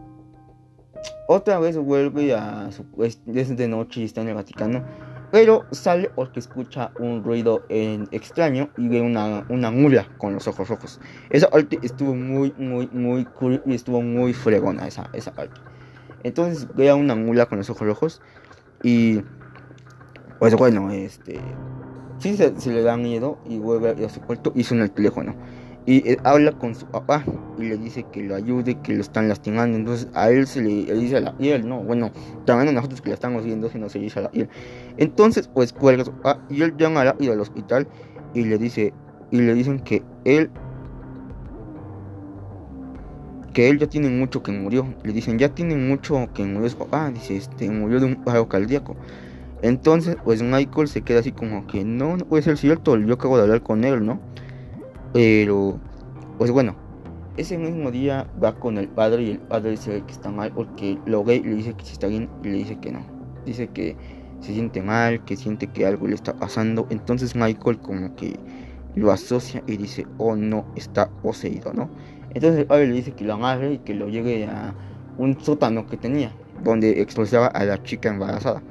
[1.26, 4.84] otra vez vuelve a su pues, de noche y está en el Vaticano.
[5.30, 10.68] Pero sale porque escucha un ruido extraño y ve una, una mula con los ojos
[10.68, 11.00] rojos.
[11.30, 15.60] Esa parte estuvo muy, muy, muy cool y estuvo muy fregona esa, esa parte.
[16.22, 18.22] Entonces ve a una mula con los ojos rojos
[18.84, 19.22] y
[20.38, 21.40] pues bueno, este
[22.18, 25.34] sí se, le da miedo y vuelve a su cuarto y suena el teléfono
[25.86, 27.24] y eh, habla con su papá
[27.58, 29.76] y le dice que lo ayude, que lo están lastimando.
[29.76, 32.10] Entonces a él se le, dice a la piel, no, bueno,
[32.46, 34.48] también a nosotros que la estamos viendo, se dice a la piel.
[34.96, 36.04] Entonces, pues cuelga
[36.48, 37.86] y él llama a la al hospital
[38.32, 38.92] y le dice,
[39.30, 40.50] y le dicen que él,
[43.52, 44.86] que él ya tiene mucho que murió.
[45.02, 48.48] Le dicen, ya tiene mucho que murió su papá, dice, este, murió de un paro
[48.48, 48.96] cardíaco.
[49.62, 53.36] Entonces, pues Michael se queda así como que no, no puede ser cierto, yo acabo
[53.36, 54.20] de hablar con él, ¿no?
[55.14, 55.78] Pero,
[56.38, 56.74] pues bueno,
[57.36, 60.98] ese mismo día va con el padre y el padre dice que está mal porque
[61.06, 63.06] lo ve y le dice que si está bien y le dice que no.
[63.46, 63.96] Dice que
[64.40, 66.88] se siente mal, que siente que algo le está pasando.
[66.90, 68.34] Entonces Michael como que
[68.96, 71.88] lo asocia y dice, oh no, está poseído, ¿no?
[72.34, 74.74] Entonces el padre le dice que lo agarre y que lo lleve a
[75.16, 76.32] un sótano que tenía,
[76.64, 78.64] donde expulsaba a la chica embarazada.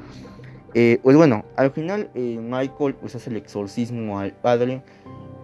[0.74, 4.82] Eh, pues bueno, al final eh, Michael pues hace el exorcismo al padre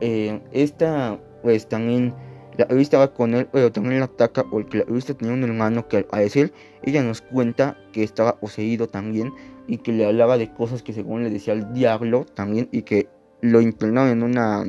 [0.02, 2.14] eh, esta, pues también
[2.58, 5.88] la revista va con él, pero también la ataca porque la revista tenía un hermano
[5.88, 6.52] que al parecer
[6.84, 9.34] ella nos cuenta que estaba poseído también
[9.68, 13.08] y que le hablaba de cosas que según le decía el diablo también y que
[13.42, 14.66] lo internaron en una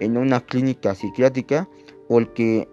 [0.00, 1.68] en una clínica psiquiátrica
[2.08, 2.68] porque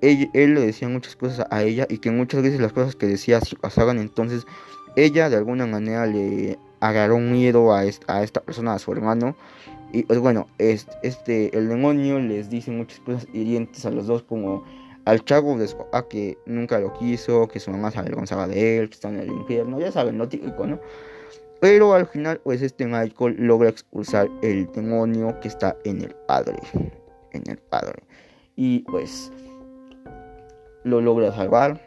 [0.00, 3.06] él, él, le decía muchas cosas a ella y que muchas veces las cosas que
[3.06, 3.98] decía pasaban.
[3.98, 4.46] Entonces
[4.96, 9.36] ella de alguna manera le agarró miedo a esta persona, a su hermano
[9.96, 14.62] y pues bueno, este, el demonio les dice muchas cosas hirientes a los dos, como
[15.06, 18.90] al chavo de papá que nunca lo quiso, que su mamá se avergonzaba de él,
[18.90, 20.78] que está en el infierno, ya saben, lo típico, ¿no?
[21.62, 26.58] Pero al final, pues este Michael logra expulsar el demonio que está en el padre.
[27.32, 28.02] En el padre.
[28.54, 29.32] Y pues
[30.84, 31.80] lo logra salvar.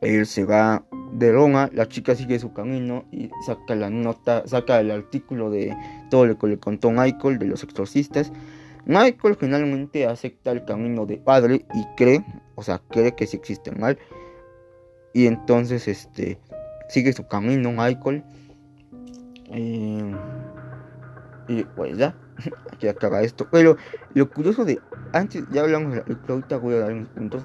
[0.00, 4.80] Él se va de Roma, la chica sigue su camino y saca la nota, saca
[4.80, 5.76] el artículo de
[6.10, 8.32] todo lo que le contó Michael de los exorcistas.
[8.86, 13.72] Michael finalmente acepta el camino de padre y cree, o sea, cree que sí existe
[13.72, 13.98] mal.
[15.12, 16.38] Y entonces este
[16.88, 18.22] sigue su camino Michael.
[19.52, 20.14] Eh,
[21.48, 22.14] y pues ya,
[22.72, 23.46] aquí acaba esto.
[23.50, 23.76] Pero
[24.14, 24.80] lo curioso de
[25.12, 27.42] antes, ya hablamos de la ahorita voy a dar unos puntos.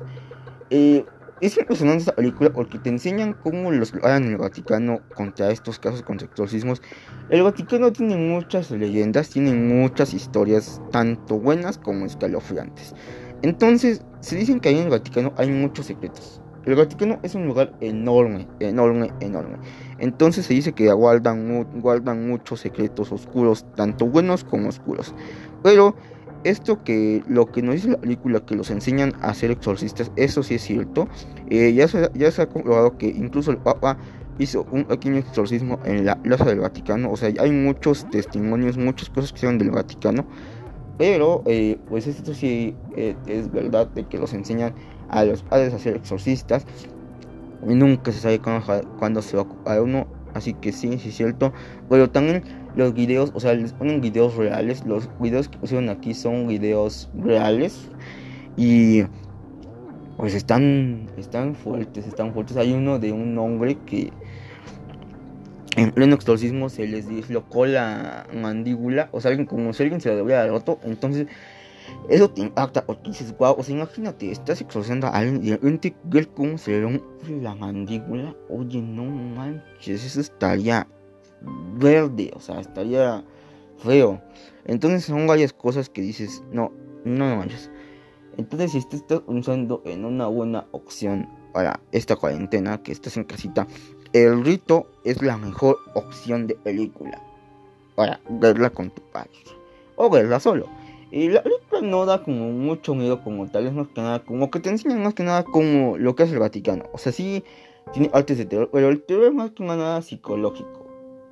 [0.69, 1.05] Eh,
[1.41, 5.79] es impresionante esta película porque te enseñan cómo los hagan en el Vaticano contra estos
[5.79, 6.81] casos contra exorcismos.
[7.29, 12.95] El Vaticano tiene muchas leyendas, tiene muchas historias, tanto buenas como escalofriantes.
[13.41, 16.41] Entonces, se dicen que ahí en el Vaticano hay muchos secretos.
[16.65, 19.57] El Vaticano es un lugar enorme, enorme, enorme.
[19.99, 25.13] Entonces se dice que guardan, guardan muchos secretos oscuros, tanto buenos como oscuros.
[25.61, 25.95] Pero
[26.45, 30.43] esto que lo que nos dice la película que los enseñan a ser exorcistas, eso
[30.43, 31.07] sí es cierto.
[31.49, 33.97] Eh, ya, se, ya se ha comprobado que incluso el Papa
[34.37, 37.11] hizo un pequeño exorcismo en la plaza del Vaticano.
[37.11, 40.25] O sea, hay muchos testimonios, muchas cosas que se del Vaticano.
[40.97, 44.73] Pero, eh, pues esto sí eh, es verdad de que los enseñan
[45.09, 46.65] a los padres a ser exorcistas.
[47.67, 48.39] Y nunca se sabe
[48.99, 50.07] cuándo, se va a ocupar uno.
[50.33, 51.53] Así que sí, sí es cierto.
[51.89, 52.43] Pero también
[52.75, 54.85] los videos, o sea, les ponen videos reales.
[54.85, 57.89] Los videos que pusieron aquí son videos reales.
[58.57, 59.03] Y
[60.17, 62.57] pues están, están fuertes, están fuertes.
[62.57, 64.11] Hay uno de un hombre que
[65.75, 69.09] en pleno exorcismo se les dislocó la mandíbula.
[69.11, 70.79] O sea, alguien, como si alguien se la hubiera roto.
[70.83, 71.27] Entonces,
[72.09, 72.85] eso te impacta.
[72.85, 76.57] Porque dices, wow, o sea, imagínate, estás exorcizando a alguien y de repente ver cómo
[76.57, 77.01] se le
[77.41, 78.35] la mandíbula.
[78.49, 80.87] Oye, no manches, eso estaría
[81.77, 83.23] verde, o sea, estaría
[83.77, 84.21] feo.
[84.65, 86.71] Entonces son varias cosas que dices, no,
[87.03, 87.69] no manches.
[88.37, 93.23] Entonces si te estás pensando en una buena opción para esta cuarentena, que estás en
[93.23, 93.67] casita,
[94.13, 97.21] el rito es la mejor opción de película
[97.95, 99.31] para verla con tu padre
[99.95, 100.67] o verla solo.
[101.11, 104.51] Y la película no da como mucho miedo como tal, es más que nada, como
[104.51, 106.85] que te enseñan más que nada como lo que hace el Vaticano.
[106.91, 107.43] O sea, sí
[107.93, 110.84] tiene artes de terror, pero el terror es más que nada psicológico.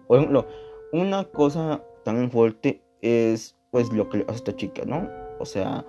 [0.07, 0.47] Por ejemplo,
[0.91, 5.09] una cosa tan fuerte es pues lo que le hace a esta chica, ¿no?
[5.39, 5.85] O sea,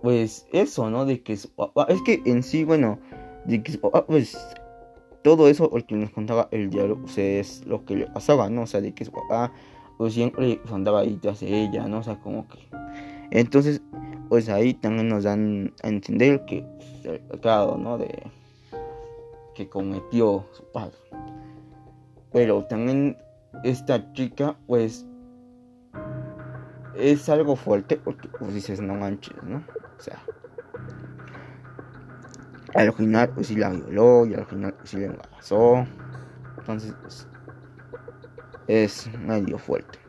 [0.00, 1.04] pues eso, ¿no?
[1.04, 2.98] De que su papá, es que en sí, bueno,
[3.44, 4.36] de que su papá, pues
[5.22, 8.62] todo eso, el que nos contaba el diario, pues es lo que le pasaba, ¿no?
[8.62, 9.52] O sea, de que su papá,
[9.98, 11.98] pues siempre andaba ahí tras ella, ¿no?
[11.98, 12.58] O sea, como que...
[13.30, 13.80] Entonces,
[14.28, 17.98] pues ahí también nos dan a entender que pues, el pecado, ¿no?
[17.98, 18.22] De
[19.54, 20.96] que cometió su padre.
[22.32, 23.16] Pero también
[23.62, 25.06] esta chica, pues,
[26.94, 29.58] es algo fuerte porque, pues, dices, no manches, ¿no?
[29.58, 30.18] O sea,
[32.74, 35.86] al final, pues, sí la violó y al final, pues, sí la embarazó.
[36.58, 37.26] Entonces, pues,
[38.66, 40.01] es medio fuerte.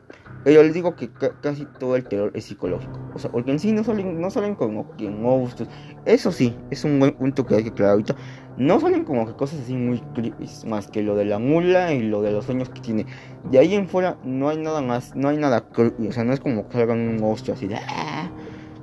[0.44, 1.10] Pero les digo que
[1.42, 3.00] casi todo el terror es psicológico.
[3.14, 5.70] O sea, porque en sí no salen, no salen como que monstruos.
[6.06, 8.16] Eso sí, es un buen punto que hay que aclarar ahorita.
[8.58, 12.04] No salen como que cosas así muy creepy, más que lo de la mula y
[12.04, 13.06] lo de los sueños que tiene.
[13.50, 15.66] De ahí en fuera no hay nada más, no hay nada.
[15.78, 17.76] O sea, no es como que salgan un monstruo así de...
[17.76, 18.30] ¡Ah!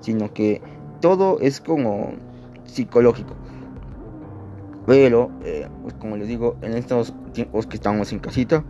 [0.01, 0.63] Sino que
[1.03, 2.15] todo es como
[2.65, 3.35] psicológico.
[4.87, 8.65] Pero, eh, pues como les digo, en estos tiempos que estamos en casita,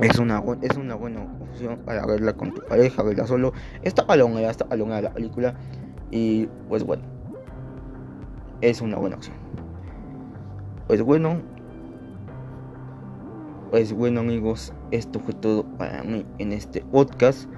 [0.00, 1.26] es una, es una buena
[1.84, 3.52] para verla con tu pareja, verla solo.
[3.82, 5.54] Está palonga, está palonga la película.
[6.10, 7.02] Y pues bueno,
[8.60, 9.36] es una buena opción.
[10.86, 11.40] Pues bueno,
[13.70, 17.48] pues bueno amigos, esto fue todo para mí en este podcast.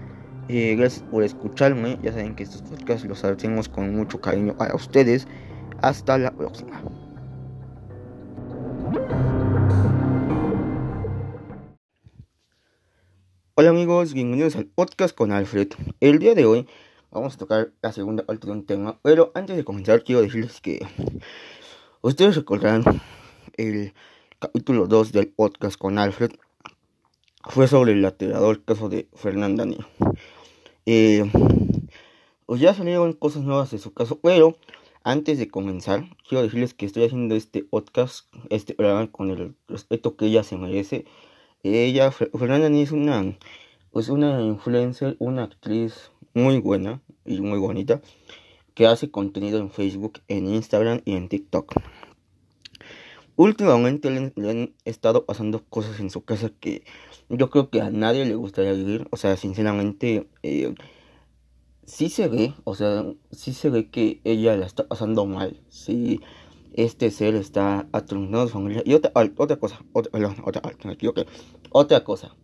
[0.48, 1.98] Eh, gracias por escucharme.
[2.02, 5.28] Ya saben que estos podcasts los hacemos con mucho cariño para ustedes.
[5.82, 6.82] Hasta la próxima.
[13.60, 15.70] Hola amigos, bienvenidos al podcast con Alfred.
[15.98, 16.68] El día de hoy
[17.10, 19.00] vamos a tocar la segunda parte de un tema.
[19.02, 20.86] Pero antes de comenzar, quiero decirles que
[22.00, 22.84] ustedes recordarán
[23.56, 23.94] el
[24.38, 26.30] capítulo 2 del podcast con Alfred.
[27.48, 29.78] Fue sobre el laterador caso de Fernanda Ni.
[30.86, 31.28] Eh,
[32.46, 34.56] pues ya salieron cosas nuevas de su caso, pero
[35.02, 40.16] antes de comenzar, quiero decirles que estoy haciendo este podcast, este programa con el respeto
[40.16, 41.06] que ella se merece.
[41.62, 43.36] Ella, Fernanda Ni es una,
[43.90, 48.00] pues una influencer, una actriz muy buena y muy bonita
[48.74, 51.74] que hace contenido en Facebook, en Instagram y en TikTok.
[53.34, 56.84] Últimamente le, han estado pasando cosas en su casa que
[57.28, 59.08] yo creo que a nadie le gustaría vivir.
[59.10, 60.74] O sea, sinceramente, eh,
[61.84, 65.60] sí se ve, o sea, sí se ve que ella la está pasando mal.
[65.70, 66.20] Sí,
[66.78, 68.82] este ser está atronando a su familia.
[68.84, 70.62] Y otra, otra cosa, otra, otra,
[71.70, 72.36] otra cosa.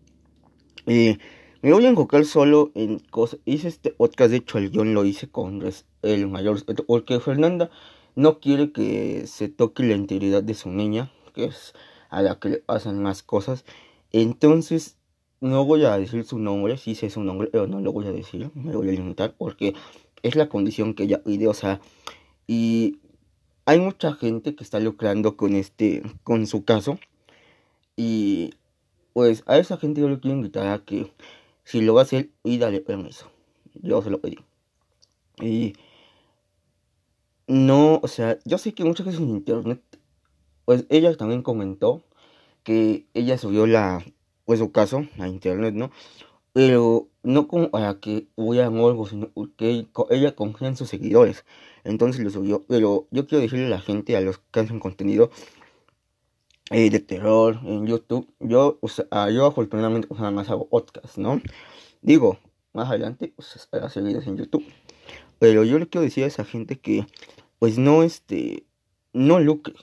[0.86, 1.18] Eh,
[1.62, 3.38] me voy a enfocar solo en cosas.
[3.44, 5.62] Hice este podcast, de hecho, el guion lo hice con
[6.02, 6.58] el mayor.
[6.84, 7.70] Porque Fernanda
[8.16, 11.72] no quiere que se toque la integridad de su niña, que es
[12.10, 13.64] a la que le pasan más cosas.
[14.10, 14.96] Entonces,
[15.40, 18.12] no voy a decir su nombre, sí sé su nombre, pero no lo voy a
[18.12, 19.74] decir, me voy a limitar porque
[20.22, 21.80] es la condición que ella pide, o sea,
[22.46, 22.98] y
[23.66, 26.98] hay mucha gente que está lucrando con este, con su caso.
[27.96, 28.54] Y
[29.12, 31.12] pues a esa gente yo le quiero invitar a que
[31.64, 33.30] si lo va a hacer, y dale permiso.
[33.74, 34.38] Yo se lo pedí.
[35.40, 35.74] Y
[37.46, 39.80] no, o sea, yo sé que muchas veces en internet,
[40.64, 42.02] pues ella también comentó
[42.62, 44.04] que ella subió la,
[44.44, 45.90] pues su caso a internet, ¿no?
[46.52, 51.44] Pero no como para que hubiera algo, sino que ella confía en sus seguidores.
[51.84, 52.64] Entonces lo subió.
[52.66, 55.30] Pero yo quiero decirle a la gente, a los que hacen contenido
[56.70, 61.40] eh, de terror en YouTube, yo, o sea, yo afortunadamente nada más hago podcast, ¿no?
[62.00, 62.38] Digo,
[62.72, 64.64] más adelante, pues hacer videos en YouTube.
[65.38, 67.06] Pero yo le quiero decir a esa gente que,
[67.58, 68.64] pues no, este,
[69.12, 69.74] no lucre.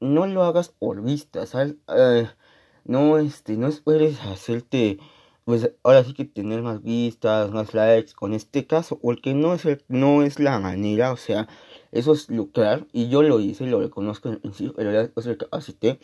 [0.00, 1.74] No lo hagas por vista, ¿sabes?
[1.88, 2.28] Eh,
[2.84, 4.98] no, este, no esperes hacerte,
[5.44, 9.64] pues ahora sí que tener más vistas, más likes con este caso, porque no es,
[9.66, 11.48] el, no es la manera, o sea,
[11.92, 15.98] eso es lucrar, y yo lo hice, lo reconozco en principio, pero es el capacité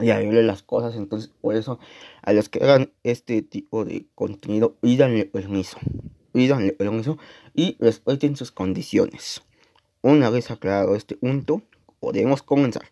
[0.00, 1.78] y arregle las cosas, entonces por eso
[2.22, 5.78] a los que hagan este tipo de contenido, pídanle permiso,
[6.32, 7.18] pídanle permiso
[7.54, 9.42] y respeten sus condiciones.
[10.00, 11.62] Una vez aclarado este punto,
[12.00, 12.90] podemos comenzar.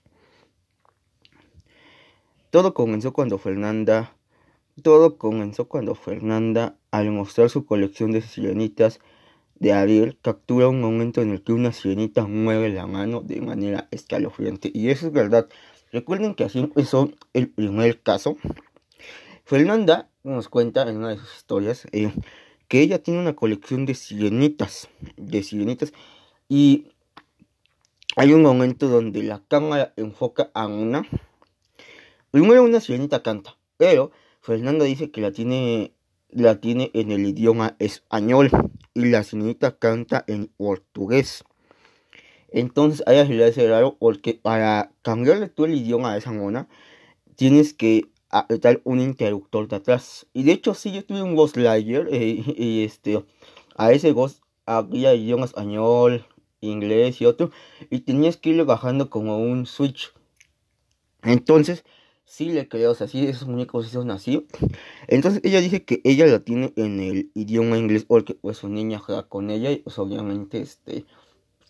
[2.51, 4.15] Todo comenzó cuando Fernanda,
[4.83, 9.00] todo comenzó cuando Fernanda, al mostrar su colección de sirenitas
[9.56, 13.88] de Ariel, captura un momento en el que una sirenita mueve la mano de manera
[13.90, 14.70] escalofriante.
[14.72, 15.48] Y eso es verdad.
[15.92, 18.37] Recuerden que así empezó el primer caso.
[19.44, 22.12] Fernanda nos cuenta en una de sus historias eh,
[22.68, 25.92] que ella tiene una colección de sirenitas, de sirenitas,
[26.48, 26.88] y
[28.16, 31.06] hay un momento donde la cámara enfoca a una
[32.30, 35.92] Primero una sirenita canta, pero Fernanda dice que la tiene,
[36.31, 38.50] la tiene en el idioma español
[38.94, 41.44] y la sirenita canta en portugués.
[42.48, 46.33] Entonces a ella se le hace raro porque para cambiarle tú el idioma a esa
[46.33, 46.68] mona
[47.37, 50.26] tienes que apretar un interruptor de atrás.
[50.33, 53.24] Y de hecho sí, yo tuve un Ghost Layer eh, y este,
[53.76, 56.26] a ese Ghost había idioma español,
[56.61, 57.50] inglés y otro.
[57.90, 60.12] Y tenías que irle bajando como un switch.
[61.22, 61.85] Entonces
[62.31, 64.47] sí le creo, o sea, sí esos muñecos son así.
[65.09, 69.01] Entonces ella dice que ella la tiene en el idioma inglés porque pues su niña
[69.01, 71.05] juega con ella y pues obviamente este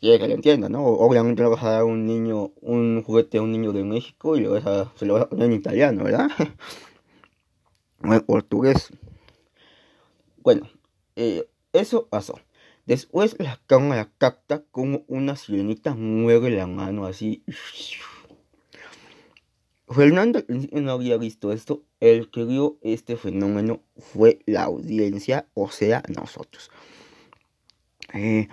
[0.01, 0.85] quiere que le entienda, ¿no?
[0.85, 4.41] Obviamente le vas a dar un niño, un juguete a un niño de México y
[4.41, 6.29] le vas a, se lo vas a poner en italiano, ¿verdad?
[8.05, 8.91] o en portugués.
[10.43, 10.69] Bueno,
[11.17, 12.39] eh, eso pasó.
[12.85, 17.45] Después la cámara capta como una sirenita mueve la mano así.
[19.91, 21.83] Fernando no había visto esto.
[21.99, 26.71] El que vio este fenómeno fue la audiencia, o sea, nosotros.
[28.15, 28.49] Eh,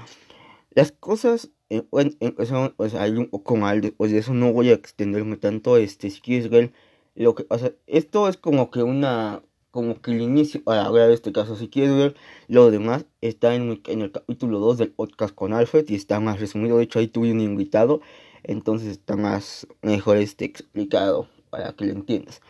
[0.72, 1.84] las cosas eh,
[2.20, 3.82] empezaron pues, a ir un poco mal.
[3.82, 5.78] Después de eso no voy a extenderme tanto.
[5.78, 6.74] Este, si quieres ver
[7.16, 7.72] lo que pasa.
[7.86, 9.44] Esto es como que una.
[9.72, 11.56] Como que el inicio para ver este caso.
[11.56, 12.16] Si quieres ver
[12.48, 15.86] lo demás, está en, en el capítulo 2 del podcast con Alfred.
[15.90, 16.78] Y está más resumido.
[16.78, 18.02] De hecho, ahí tuve un invitado
[18.48, 22.42] entonces está más mejor este explicado para que lo entiendas.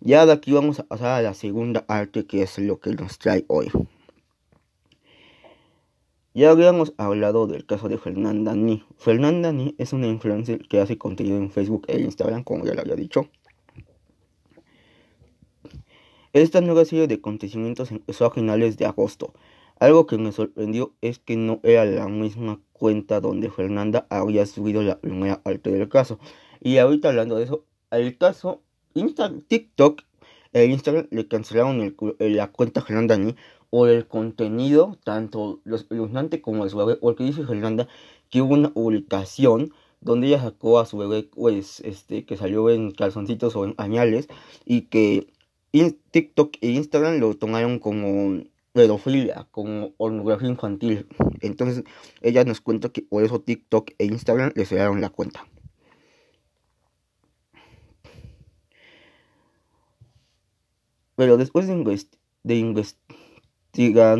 [0.00, 3.18] Ya de aquí vamos a pasar a la segunda arte que es lo que nos
[3.18, 3.70] trae hoy.
[6.34, 8.84] Ya habíamos hablado del caso de Fernanda Ni.
[8.96, 12.80] Fernanda Ni es una influencer que hace contenido en Facebook e Instagram, como ya lo
[12.80, 13.28] había dicho.
[16.32, 19.34] Esta nueva serie de acontecimientos empezó a finales de agosto.
[19.82, 24.80] Algo que me sorprendió es que no era la misma cuenta donde Fernanda había subido
[24.80, 26.20] la primera parte del caso.
[26.60, 28.62] Y ahorita hablando de eso, el caso
[28.94, 30.02] Insta TikTok
[30.52, 33.34] el Instagram le cancelaron la cuenta Fernanda Ni
[33.70, 37.88] o el contenido, tanto los espeluznante como de su bebé, porque dice Fernanda
[38.30, 42.92] que hubo una publicación donde ella sacó a su bebé, pues, este, que salió en
[42.92, 44.28] calzoncitos o en pañales,
[44.64, 45.26] y que
[46.12, 51.06] TikTok e Instagram lo tomaron como pedofilia, como pornografía infantil.
[51.40, 51.84] Entonces,
[52.20, 55.46] ella nos cuenta que por eso TikTok e Instagram le cerraron la cuenta.
[61.16, 62.06] Pero después de,
[62.42, 64.18] de investigar,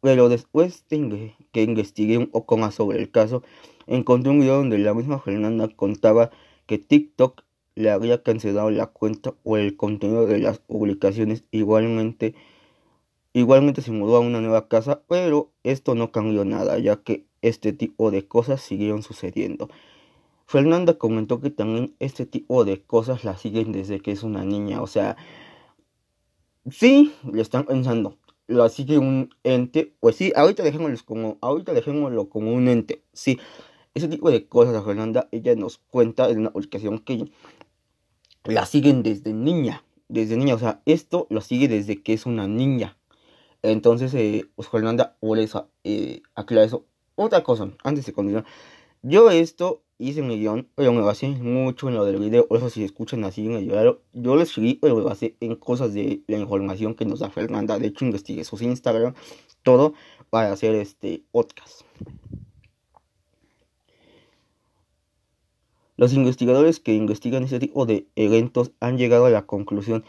[0.00, 3.42] pero después de que investigué un poco más sobre el caso,
[3.86, 6.30] encontré un video donde la misma Fernanda contaba
[6.66, 7.42] que TikTok
[7.74, 11.44] le había cancelado la cuenta o el contenido de las publicaciones.
[11.50, 12.34] Igualmente,
[13.40, 17.74] igualmente se mudó a una nueva casa, pero esto no cambió nada, ya que este
[17.74, 19.68] tipo de cosas siguieron sucediendo.
[20.46, 24.80] Fernanda comentó que también este tipo de cosas la siguen desde que es una niña,
[24.80, 25.18] o sea,
[26.70, 28.16] sí, le están pensando,
[28.46, 33.38] lo sigue un ente, pues sí, ahorita dejémoslo como, ahorita dejémoslo como un ente, sí,
[33.92, 37.30] ese tipo de cosas, Fernanda, ella nos cuenta en una publicación que
[38.44, 42.48] la siguen desde niña, desde niña, o sea, esto lo sigue desde que es una
[42.48, 42.96] niña.
[43.62, 46.86] Entonces, eh, pues Fernanda, por eso, eh, aclara eso.
[47.14, 48.44] Otra cosa, antes de continuar,
[49.02, 52.68] yo esto hice mi guion, pero me basé mucho en lo del video, por eso
[52.70, 56.22] si escuchan así en el video, yo lo escribí, pero me basé en cosas de
[56.26, 57.78] la información que nos da Fernanda.
[57.78, 59.14] De hecho, investigué sus Instagram,
[59.62, 59.94] todo,
[60.30, 61.82] para hacer este podcast.
[65.96, 70.04] Los investigadores que investigan este tipo de eventos han llegado a la conclusión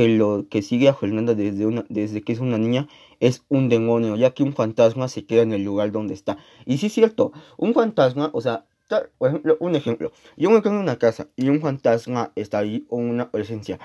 [0.00, 2.88] que lo que sigue a Fernanda desde, desde que es una niña
[3.20, 6.38] es un demonio, ya que un fantasma se queda en el lugar donde está.
[6.64, 8.64] Y sí es cierto, un fantasma, o sea,
[9.18, 12.86] por ejemplo, un ejemplo, yo me quedo en una casa y un fantasma está ahí
[12.88, 13.78] o una presencia.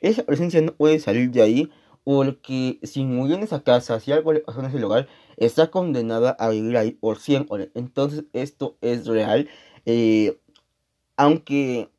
[0.00, 1.70] Esa presencia no puede salir de ahí
[2.02, 5.06] porque si murió en esa casa, si algo le pasó en ese lugar,
[5.36, 7.70] está condenada a vivir ahí por siempre.
[7.74, 9.50] Entonces esto es real.
[9.84, 10.38] Eh,
[11.18, 11.90] aunque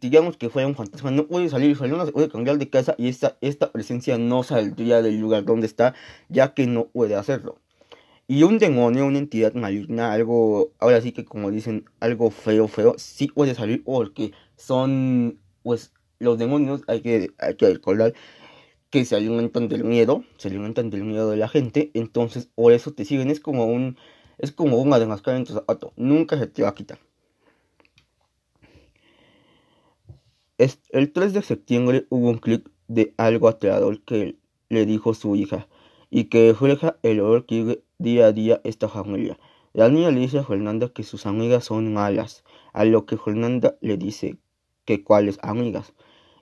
[0.00, 3.08] digamos que fuera un fantasma, no puede salir, no se puede cambiar de casa y
[3.08, 5.94] esta, esta presencia no saldría del lugar donde está,
[6.28, 7.58] ya que no puede hacerlo.
[8.26, 12.94] Y un demonio, una entidad maligna, algo, ahora sí que como dicen, algo feo, feo,
[12.98, 18.12] sí puede salir porque son, pues, los demonios, hay que, hay que recordar
[18.90, 22.92] que se alimentan del miedo, se alimentan del miedo de la gente, entonces por eso
[22.92, 23.96] te siguen, es como un,
[24.38, 26.98] es como una de en tu zapato, nunca se te va a quitar.
[30.58, 34.38] El 3 de septiembre hubo un clip de algo aterrador que
[34.68, 35.68] le dijo su hija
[36.10, 39.38] y que refleja el horror que vive día a día esta familia.
[39.72, 42.42] La niña le dice a Fernanda que sus amigas son malas,
[42.72, 44.36] a lo que Fernanda le dice
[44.84, 45.94] que cuáles amigas.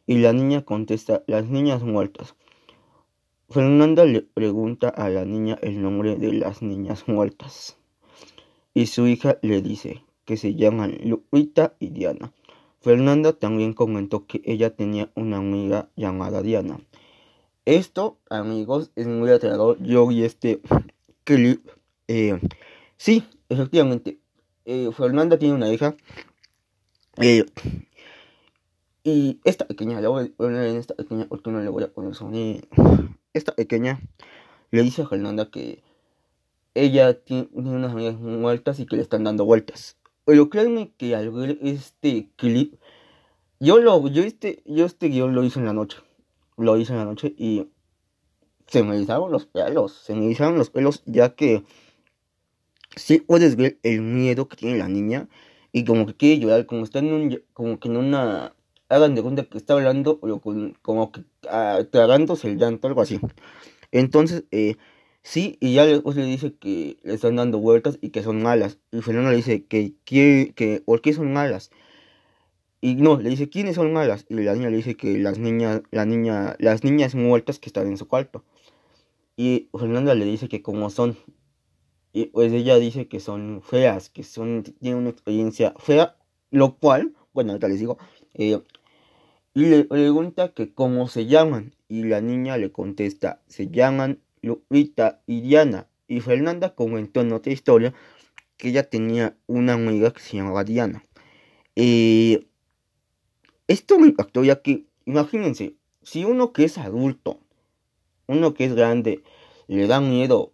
[0.07, 2.37] Y la niña contesta, las niñas muertas.
[3.51, 7.77] Fernanda le pregunta a la niña el nombre de las niñas muertas.
[8.73, 12.33] Y su hija le dice que se llaman Lupita y Diana.
[12.87, 16.79] Fernanda también comentó que ella tenía una amiga llamada Diana.
[17.65, 19.83] Esto, amigos, es muy aterrador.
[19.83, 20.61] Yo vi este
[21.25, 21.69] clip.
[22.07, 22.39] Eh,
[22.97, 24.21] sí, efectivamente.
[24.67, 25.97] Eh, Fernanda tiene una hija.
[27.17, 27.45] Eh,
[29.03, 31.93] y esta pequeña, la voy a poner en esta pequeña porque no le voy a
[31.93, 32.69] poner sonido.
[33.33, 34.01] Esta pequeña
[34.71, 35.83] le dice a Fernanda que
[36.75, 39.97] ella tiene unas amigas muertas y que le están dando vueltas.
[40.27, 42.75] Pero créanme que al ver este clip,
[43.61, 45.99] yo lo, yo este, yo este guion lo hice en la noche.
[46.57, 47.69] Lo hice en la noche y
[48.67, 49.93] se me erizaron los pelos.
[49.93, 51.63] Se me erizaron los pelos ya que
[52.97, 55.29] sí puedes ver el miedo que tiene la niña
[55.71, 58.53] y como que quiere llorar, como está en un, como que en una,
[58.89, 60.41] hagan de cuenta que está hablando, pero
[60.83, 63.21] como que ah, tragándose el llanto, algo así.
[63.93, 64.77] Entonces, eh,
[65.29, 68.79] Sí, y ya después le dice que le están dando vueltas y que son malas.
[68.93, 71.73] Y Fernanda le dice que, que, ¿por qué son malas?
[72.81, 74.25] Y no, le dice, ¿quiénes son malas?
[74.29, 77.89] Y la niña le dice que las niñas, la niña, las niñas muertas que están
[77.89, 78.45] en su cuarto.
[79.37, 81.17] Y Fernanda le dice que como son.
[82.13, 86.17] Y pues ella dice que son feas, que son, tienen una experiencia fea,
[86.53, 87.99] lo cual, bueno, ahorita les digo,
[88.35, 88.61] eh,
[89.55, 91.75] y le pregunta que cómo se llaman.
[91.89, 95.89] Y la niña le contesta, se llaman Lupita y Diana.
[96.09, 97.95] Y Fernanda comentó en otra historia
[98.57, 101.05] que ella tenía una amiga que se llamaba Diana.
[101.75, 102.47] Eh,
[103.69, 107.41] esto me impactó ya que, imagínense, si uno que es adulto,
[108.29, 109.23] uno que es grande,
[109.67, 110.53] le da miedo,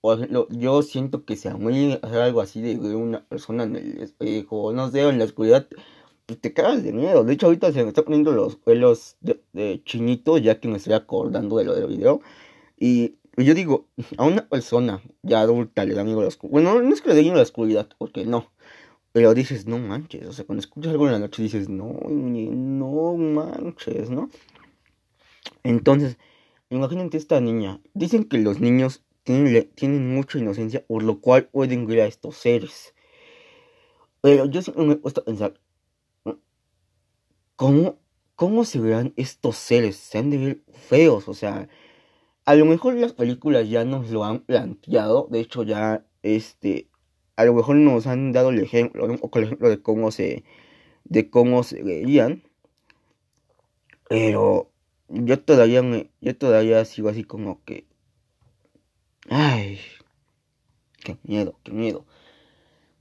[0.00, 4.02] por ejemplo, yo siento que se muy hacer algo así de, una persona en el
[4.02, 5.68] espejo, no sé, en la oscuridad,
[6.26, 7.24] pues te cagas de miedo.
[7.24, 10.78] De hecho, ahorita se me están poniendo los pelos de, de chinitos, ya que me
[10.78, 12.20] estoy acordando de lo del video.
[12.78, 16.52] Y yo digo, a una persona ya adulta le da miedo la oscuridad.
[16.52, 18.50] Bueno, no es que le dé miedo la oscuridad, porque no.
[19.12, 23.16] Pero dices, no manches, o sea, cuando escuchas algo en la noche dices, no, no
[23.16, 24.30] manches, ¿no?
[25.64, 26.16] Entonces,
[26.70, 27.80] imagínate esta niña.
[27.94, 32.36] Dicen que los niños tienen, tienen mucha inocencia, por lo cual pueden ver a estos
[32.36, 32.94] seres.
[34.20, 35.60] Pero yo siempre me he puesto a pensar,
[37.56, 37.98] ¿cómo,
[38.36, 39.96] cómo se verán estos seres?
[39.96, 41.68] Se han de ver feos, o sea,
[42.44, 46.88] a lo mejor las películas ya nos lo han planteado, de hecho ya, este,
[47.36, 50.44] a lo mejor nos han dado el ejemplo, de cómo se,
[51.04, 52.42] de cómo se veían,
[54.08, 54.70] pero
[55.08, 57.86] yo todavía me, yo todavía sigo así como que,
[59.28, 59.78] ay,
[61.04, 62.06] qué miedo, qué miedo.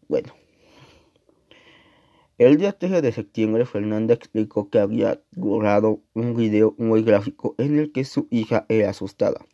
[0.07, 0.33] Bueno.
[2.39, 7.77] El día 13 de septiembre, Fernanda explicó que había grabado un video muy gráfico en
[7.77, 9.45] el que su hija era asustada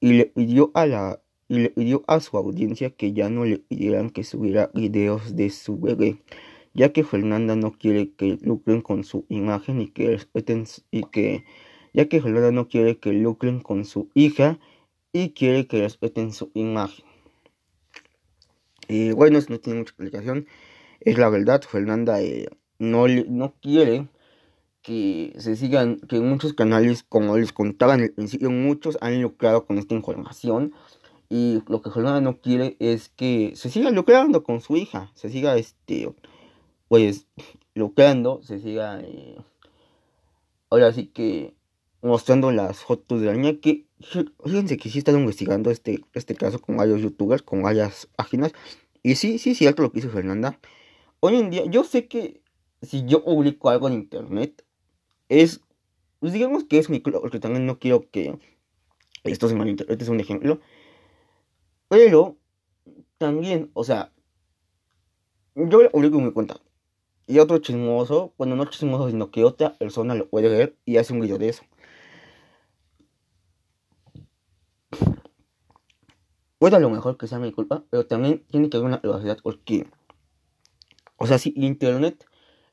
[0.00, 3.58] y le pidió a la y le pidió a su audiencia que ya no le
[3.58, 6.16] pidieran que subiera videos de su bebé,
[6.72, 11.44] ya que Fernanda no quiere que lucren con su imagen y que respeten y que
[11.92, 14.58] ya que Fernanda no quiere que lucren con su hija
[15.12, 17.04] y quiere que respeten su imagen.
[18.88, 20.46] Y bueno, eso no tiene mucha explicación.
[21.00, 24.08] Es la verdad, Fernanda eh, no, no quiere
[24.82, 29.66] que se sigan, que muchos canales, como les contaba en el principio, muchos han lucrado
[29.66, 30.72] con esta información.
[31.30, 35.30] Y lo que Fernanda no quiere es que se siga lucrando con su hija, se
[35.30, 36.12] siga, este,
[36.88, 37.26] pues,
[37.74, 39.36] lucrando, se siga, eh,
[40.68, 41.54] ahora sí que
[42.02, 43.86] mostrando las fotos de la niña que
[44.44, 48.52] fíjense que sí están investigando este, este caso con varios youtubers, con varias páginas.
[49.02, 50.58] Y sí, sí es cierto lo que hizo Fernanda.
[51.26, 52.42] Hoy en día, yo sé que
[52.82, 54.62] si yo publico algo en internet,
[55.30, 55.62] es,
[56.20, 58.38] pues digamos que es mi club, porque también no quiero que
[59.22, 60.60] esto se malinterprete, es un ejemplo.
[61.88, 62.36] Pero,
[63.16, 64.12] también, o sea,
[65.54, 66.60] yo lo publico en mi cuenta.
[67.26, 71.14] Y otro chismoso, bueno, no chismoso, sino que otra persona lo puede ver y hace
[71.14, 71.62] un video de eso.
[76.58, 79.38] Puede a lo mejor que sea mi culpa, pero también tiene que haber una privacidad
[79.42, 79.86] porque,
[81.16, 82.26] o sea, si internet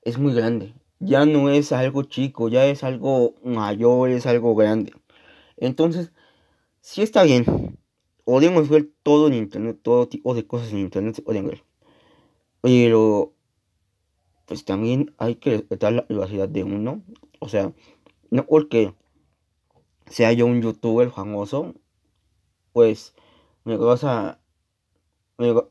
[0.03, 4.93] es muy grande, ya no es algo chico, ya es algo mayor, es algo grande.
[5.57, 6.11] Entonces,
[6.81, 7.77] si está bien,
[8.25, 11.63] podemos ver todo en internet, todo tipo de cosas en internet se pueden ver.
[12.61, 13.33] Pero,
[14.45, 17.03] pues también hay que respetar la privacidad de uno.
[17.39, 17.73] O sea,
[18.29, 18.93] no porque
[20.07, 21.73] sea yo un youtuber famoso,
[22.73, 23.15] pues
[23.63, 24.40] me vas a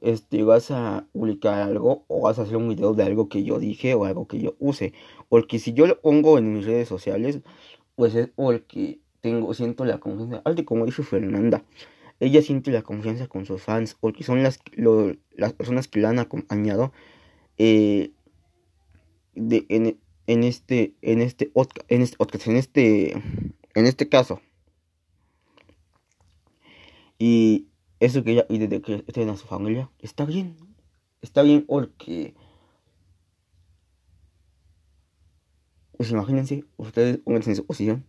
[0.01, 3.59] este, vas a publicar algo o vas a hacer un video de algo que yo
[3.59, 4.93] dije o algo que yo use.
[5.29, 7.41] Porque si yo lo pongo en mis redes sociales,
[7.97, 11.65] pues es porque tengo, siento la confianza, algo como dice Fernanda,
[12.21, 14.61] ella siente la confianza con sus fans, porque son las,
[15.37, 16.93] las personas que la han acompañado
[17.59, 18.11] eh,
[19.35, 21.51] en, en, este, en este,
[21.89, 22.17] en este,
[22.51, 23.13] en este,
[23.75, 24.41] en este caso.
[27.19, 27.67] Y
[28.01, 30.57] eso que ella y desde que estén a su familia, está bien.
[31.21, 32.35] Está bien porque...
[35.97, 38.07] Pues imagínense, ustedes pónganse en su posición.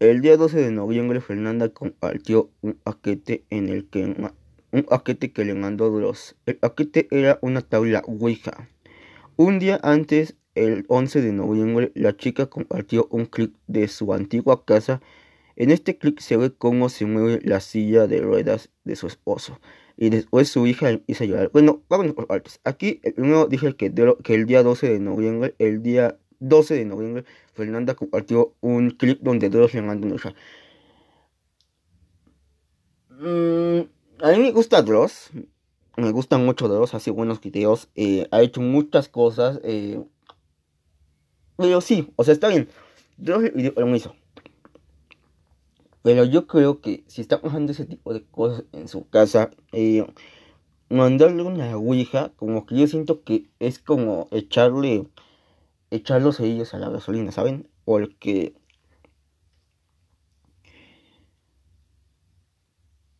[0.00, 4.16] El día 12 de noviembre Fernanda compartió un paquete en el que
[4.72, 6.36] un paquete que le mandó Dross.
[6.46, 8.68] El paquete era una tabla Ouija.
[9.36, 14.64] Un día antes el 11 de noviembre, la chica compartió un clip de su antigua
[14.64, 15.00] casa.
[15.56, 19.60] En este clip se ve cómo se mueve la silla de ruedas de su esposo.
[19.96, 21.50] Y después su hija a llorar.
[21.52, 22.60] Bueno, vamos por partes.
[22.64, 23.92] Aquí el primero dije que,
[24.34, 29.50] el día 12 de noviembre, el día 12 de noviembre, Fernanda compartió un clip donde
[29.82, 30.34] manda una hija.
[33.10, 33.80] Mm,
[34.22, 35.30] a mí me gusta Dross.
[35.96, 37.90] Me gustan mucho Dross, hace buenos videos.
[37.94, 39.60] Eh, ha hecho muchas cosas.
[39.62, 40.02] Eh,
[41.60, 42.68] pero sí, o sea, está bien.
[43.18, 44.14] Lo hizo.
[46.02, 50.06] Pero yo creo que si está pasando ese tipo de cosas en su casa, eh,
[50.88, 55.06] mandarle una ouija, como que yo siento que es como echarle,
[55.90, 57.68] echar los cerillos a la gasolina, ¿saben?
[57.84, 58.54] Porque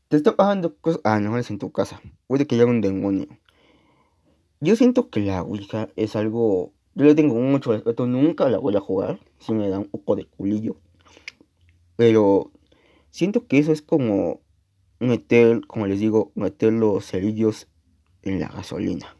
[0.09, 2.01] te está pasando cosas ah, no es en tu casa.
[2.27, 3.27] Puede que haya un demonio.
[4.61, 6.73] yo siento que la Ouija es algo.
[7.01, 10.17] Yo le tengo mucho respeto, nunca la voy a jugar, si me da un poco
[10.17, 10.77] de culillo.
[11.97, 12.53] Pero
[13.09, 14.43] siento que eso es como
[14.99, 17.69] meter, como les digo, meter los cerillos
[18.21, 19.17] en la gasolina.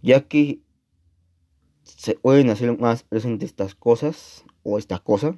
[0.00, 0.60] Ya que
[1.82, 5.36] se pueden hacer más presentes estas cosas o esta cosa.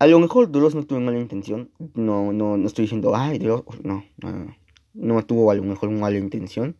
[0.00, 1.70] A lo mejor Duros no tuvo mala intención.
[1.94, 4.56] No, no, no estoy diciendo, ay, Duros, no, no,
[4.94, 6.76] no tuvo a lo mejor mala intención.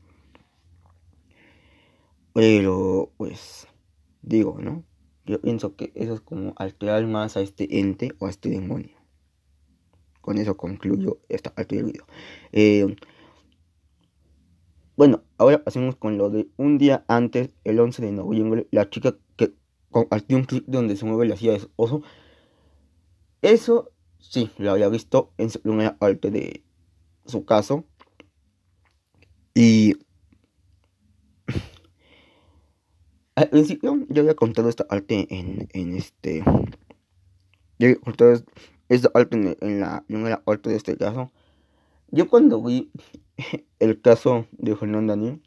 [2.34, 3.68] Pero, pues,
[4.20, 4.84] digo, ¿no?
[5.24, 8.96] Yo pienso que eso es como alterar más a este ente o a este demonio.
[10.20, 12.06] Con eso concluyo esta parte del video.
[12.52, 12.96] Eh,
[14.96, 19.16] bueno, ahora pasemos con lo de un día antes, el 11 de noviembre, la chica
[19.36, 19.54] que
[19.90, 22.02] compartió un clip donde se mueve la silla de oso.
[23.42, 26.64] Eso sí, lo había visto en su primera parte de
[27.26, 27.84] su caso.
[29.54, 29.94] Y
[33.34, 36.42] al principio yo había contado esta arte en, en este.
[37.78, 38.42] Yo había contado
[38.88, 41.32] esta arte en, la primera parte de este caso.
[42.10, 42.90] Yo cuando vi
[43.80, 45.42] el caso de Fernanda Daniel,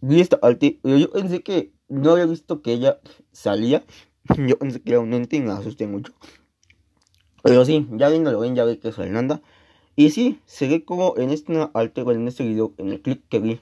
[0.00, 3.00] vi esta arte, pero yo pensé que no había visto que ella
[3.32, 3.84] salía.
[4.38, 6.12] Yo pensé que era un ente y me asusté mucho.
[7.42, 9.42] Pero sí, ya viéndolo bien, ya ve que es Fernanda.
[9.96, 13.40] Y sí, se ve como en este arte, en este video, en el clip que
[13.40, 13.60] vi,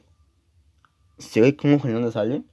[1.16, 2.44] se ve como Fernanda sale.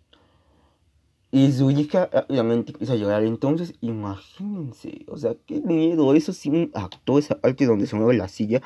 [1.31, 3.23] Y su hija rápidamente empieza a llorar.
[3.23, 6.13] Entonces, imagínense, o sea, qué miedo.
[6.13, 8.61] Eso sí me actó esa parte donde se mueve la silla.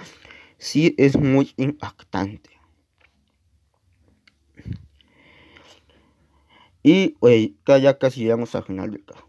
[0.57, 2.51] Sí es muy impactante.
[6.83, 9.27] Y, wey, ya casi llegamos al final del caso.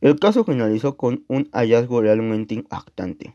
[0.00, 3.32] El caso finalizó con un hallazgo realmente impactante.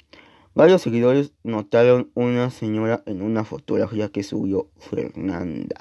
[0.54, 5.80] Varios seguidores notaron una señora en una fotografía que subió Fernanda.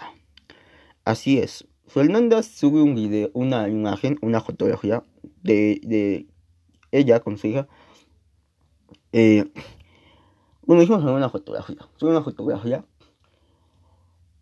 [1.04, 5.04] Así es, Fernanda sube un video, una imagen, una fotografía
[5.42, 6.26] de,
[6.90, 7.68] ella con su hija.
[9.12, 9.50] Eh,
[10.62, 11.88] bueno, dijimos una fotografía.
[11.96, 12.84] Sube una fotografía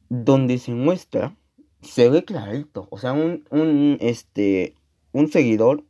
[0.09, 1.37] donde se muestra,
[1.83, 2.89] se ve clarito.
[2.91, 4.75] O sea, un, un, este,
[5.13, 5.85] un seguidor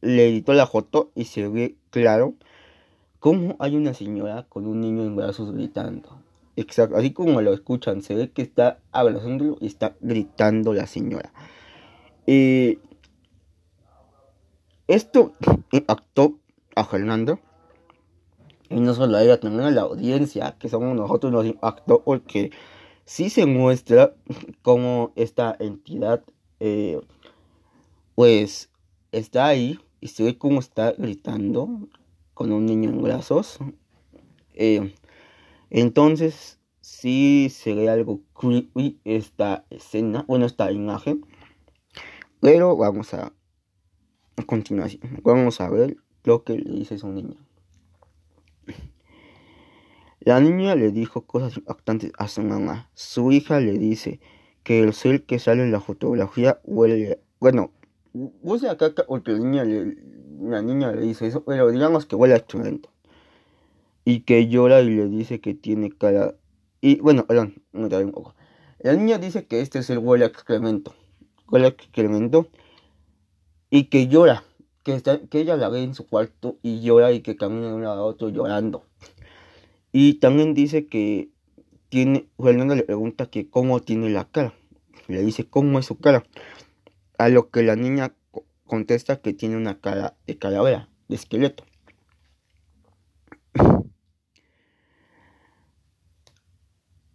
[0.00, 2.34] le editó la foto y se ve claro
[3.20, 6.21] cómo hay una señora con un niño en brazos gritando.
[6.56, 11.32] Exacto, así como lo escuchan, se ve que está abrazándolo y está gritando la señora.
[12.26, 12.78] Eh,
[14.86, 15.34] esto
[15.70, 16.38] impactó
[16.74, 17.40] a Fernando.
[18.68, 22.50] Y no solo a ella, también a la audiencia, que somos nosotros, nos impactó porque
[23.04, 24.14] sí se muestra
[24.62, 26.22] cómo esta entidad,
[26.60, 27.00] eh,
[28.14, 28.70] pues,
[29.12, 31.68] está ahí y se ve cómo está gritando
[32.34, 33.58] con un niño en brazos.
[34.54, 34.94] Eh,
[35.74, 41.24] entonces, sí se ve algo creepy esta escena, bueno, esta imagen.
[42.40, 43.32] Pero vamos a,
[44.36, 47.36] a continuación, vamos a ver lo que le dice su niña.
[50.20, 52.90] La niña le dijo cosas impactantes a su mamá.
[52.92, 54.20] Su hija le dice
[54.64, 57.18] que el ser que sale en la fotografía huele.
[57.40, 57.72] Bueno,
[58.12, 59.96] huele a caca porque la niña le,
[60.38, 62.91] la niña le dice eso, pero digamos que huele a excremento
[64.04, 66.34] y que llora y le dice que tiene cara.
[66.80, 67.26] Y bueno,
[67.72, 68.34] me trae un poco.
[68.80, 70.94] La niña dice que este es el huele a excremento.
[71.48, 71.76] Huele.
[73.70, 74.44] Y que llora.
[74.82, 77.74] Que, está, que ella la ve en su cuarto y llora y que camina de
[77.74, 78.84] un lado a otro llorando.
[79.92, 81.28] Y también dice que
[81.88, 82.26] tiene.
[82.42, 84.52] Fernando le pregunta que cómo tiene la cara.
[85.06, 86.24] Le dice cómo es su cara.
[87.18, 88.14] A lo que la niña
[88.66, 91.64] contesta que tiene una cara de calavera, de esqueleto.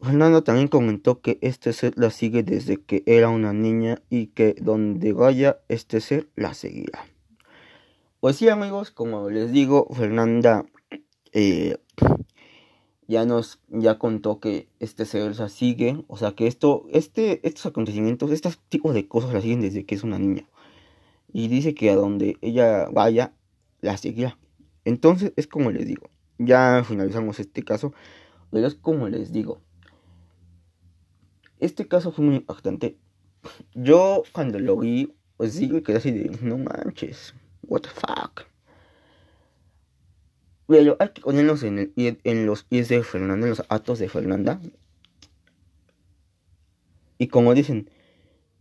[0.01, 4.55] Fernanda también comentó que este ser la sigue desde que era una niña y que
[4.61, 7.05] donde vaya este ser la seguirá.
[8.19, 10.65] Pues sí amigos, como les digo, Fernanda
[11.33, 11.77] eh,
[13.07, 17.65] ya nos ya contó que este ser la sigue, o sea que esto, este, estos
[17.65, 20.47] acontecimientos, estos tipos de cosas la siguen desde que es una niña.
[21.31, 23.33] Y dice que a donde ella vaya,
[23.81, 24.37] la seguirá.
[24.85, 27.93] Entonces es como les digo, ya finalizamos este caso,
[28.51, 29.61] pero es como les digo,
[31.59, 32.97] este caso fue muy impactante.
[33.73, 37.33] Yo cuando lo vi, pues sí me quedé así de, no manches,
[37.63, 38.45] what the fuck.
[40.67, 44.09] Pero hay que ponernos en, el, en los pies de Fernanda, en los atos de
[44.09, 44.59] Fernanda.
[47.17, 47.89] Y como dicen,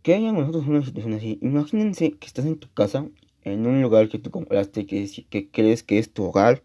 [0.07, 1.37] que haya nosotros una situación así.
[1.41, 3.09] Imagínense que estás en tu casa,
[3.43, 6.63] en un lugar que tú compraste, que, que crees que es tu hogar.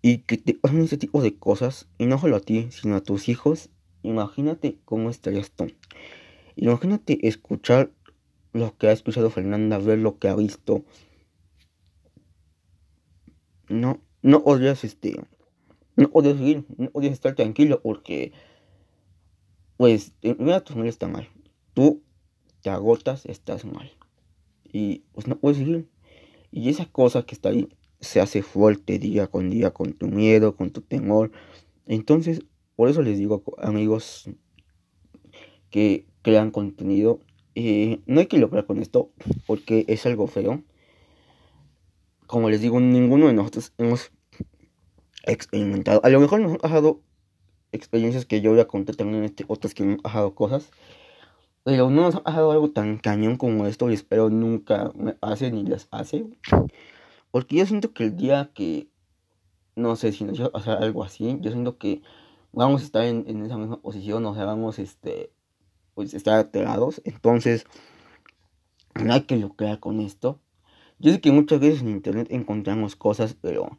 [0.00, 3.02] Y que te pasan ese tipo de cosas, y no solo a ti, sino a
[3.02, 3.70] tus hijos
[4.02, 5.66] imagínate cómo estarías tú.
[6.56, 7.90] Imagínate escuchar
[8.52, 10.84] lo que ha escuchado Fernanda, ver lo que ha visto.
[13.68, 15.20] No, no odias este,
[15.96, 18.32] no odias seguir, no odias estar tranquilo porque,
[19.76, 21.28] pues, mira, tu familia está mal.
[21.74, 22.02] Tú
[22.62, 23.92] te agotas, estás mal.
[24.64, 25.88] Y pues no puedes seguir.
[26.50, 27.68] Y esa cosa que está ahí
[28.00, 31.30] se hace fuerte día con día con tu miedo, con tu temor.
[31.86, 32.42] Entonces,
[32.76, 34.30] por eso les digo, amigos,
[35.70, 37.20] que crean contenido.
[37.54, 39.10] Eh, no hay que lograr con esto
[39.46, 40.62] porque es algo feo.
[42.26, 44.12] Como les digo, ninguno de nosotros hemos
[45.24, 46.00] experimentado.
[46.04, 47.00] A lo mejor nos han pasado
[47.72, 50.70] experiencias que yo voy a contar también este, otras que han pasado cosas.
[51.64, 55.64] Pero no nos ha algo tan cañón como esto y espero nunca me hace ni
[55.64, 56.26] les hace.
[57.30, 58.88] Porque yo siento que el día que,
[59.76, 62.02] no sé si nos va a pasar algo así, yo siento que
[62.52, 65.30] vamos a estar en, esa misma posición, o sea, vamos este,
[65.94, 67.00] pues, estar alterados.
[67.04, 67.66] Entonces,
[68.94, 70.40] no hay que lucrar con esto.
[70.98, 73.78] Yo sé que muchas veces en internet encontramos cosas, pero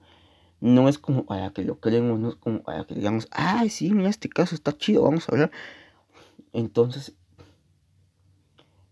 [0.61, 3.91] no es como para que lo creemos, no es como para que digamos, ay, sí,
[3.91, 5.51] mira, este caso está chido, vamos a hablar.
[6.53, 7.15] Entonces,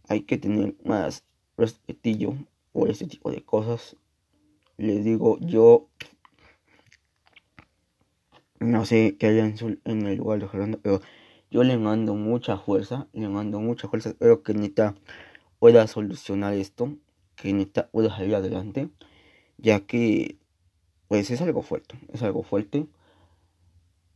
[0.10, 1.24] hay que tener más
[1.58, 2.34] respetillo
[2.72, 3.96] por este tipo de cosas
[4.78, 5.88] les digo, yo
[8.60, 11.02] no sé qué hay en, el lugar de Fernando, pero
[11.52, 14.96] yo le mando mucha fuerza, le mando mucha fuerza, espero que Nita
[15.60, 16.96] pueda solucionar esto,
[17.36, 18.90] que Nita pueda salir adelante,
[19.58, 20.38] ya que
[21.08, 22.88] pues es algo fuerte, es algo fuerte.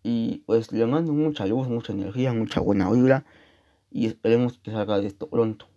[0.04, 3.26] Y pues le mando mucha luz, mucha energía, mucha buena vibra.
[3.92, 5.68] Y esperemos que salga de esto pronto.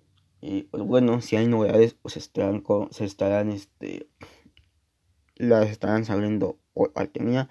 [0.41, 4.09] Y pues bueno, si hay novedades, pues estarán, se estarán este,
[5.37, 6.59] las estarán saliendo
[6.95, 7.49] al tenía.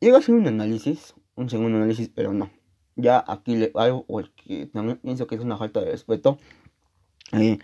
[0.00, 2.50] Llega a hacer un análisis, un segundo análisis, pero no.
[2.96, 6.38] Ya aquí le algo porque también pienso que es una falta de respeto.
[7.32, 7.58] Eh,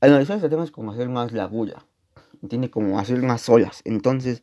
[0.00, 1.86] analizar este tema es como hacer más la bulla,
[2.48, 3.80] tiene como hacer más olas.
[3.84, 4.42] Entonces,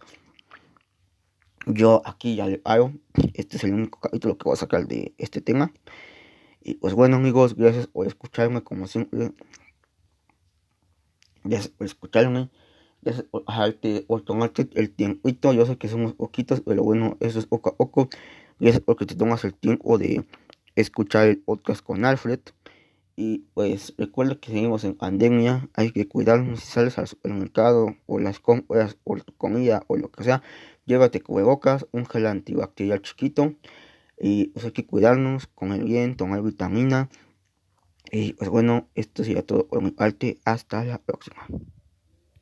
[1.66, 2.94] yo aquí ya le hago.
[3.34, 5.72] Este es el único capítulo que voy a sacar de este tema.
[6.64, 9.32] Y pues bueno amigos, gracias por escucharme como siempre.
[11.44, 12.50] Gracias por escucharme
[14.08, 15.30] por tomarte el tiempo.
[15.54, 18.10] Yo sé que somos poquitos, pero bueno, eso es poco a poco.
[18.60, 20.26] Gracias porque te tomas el tiempo de
[20.76, 22.40] escuchar el podcast con Alfred.
[23.16, 28.20] Y pues recuerda que seguimos en pandemia, hay que cuidarnos si sales al supermercado o
[28.20, 30.42] las compras o tu comida o lo que sea,
[30.86, 33.54] llévate cubrebocas, un gel antibacterial chiquito
[34.18, 37.10] y pues hay que cuidarnos, comer bien, tomar vitamina.
[38.12, 41.48] Y pues bueno, esto sería todo por mi parte, hasta la próxima.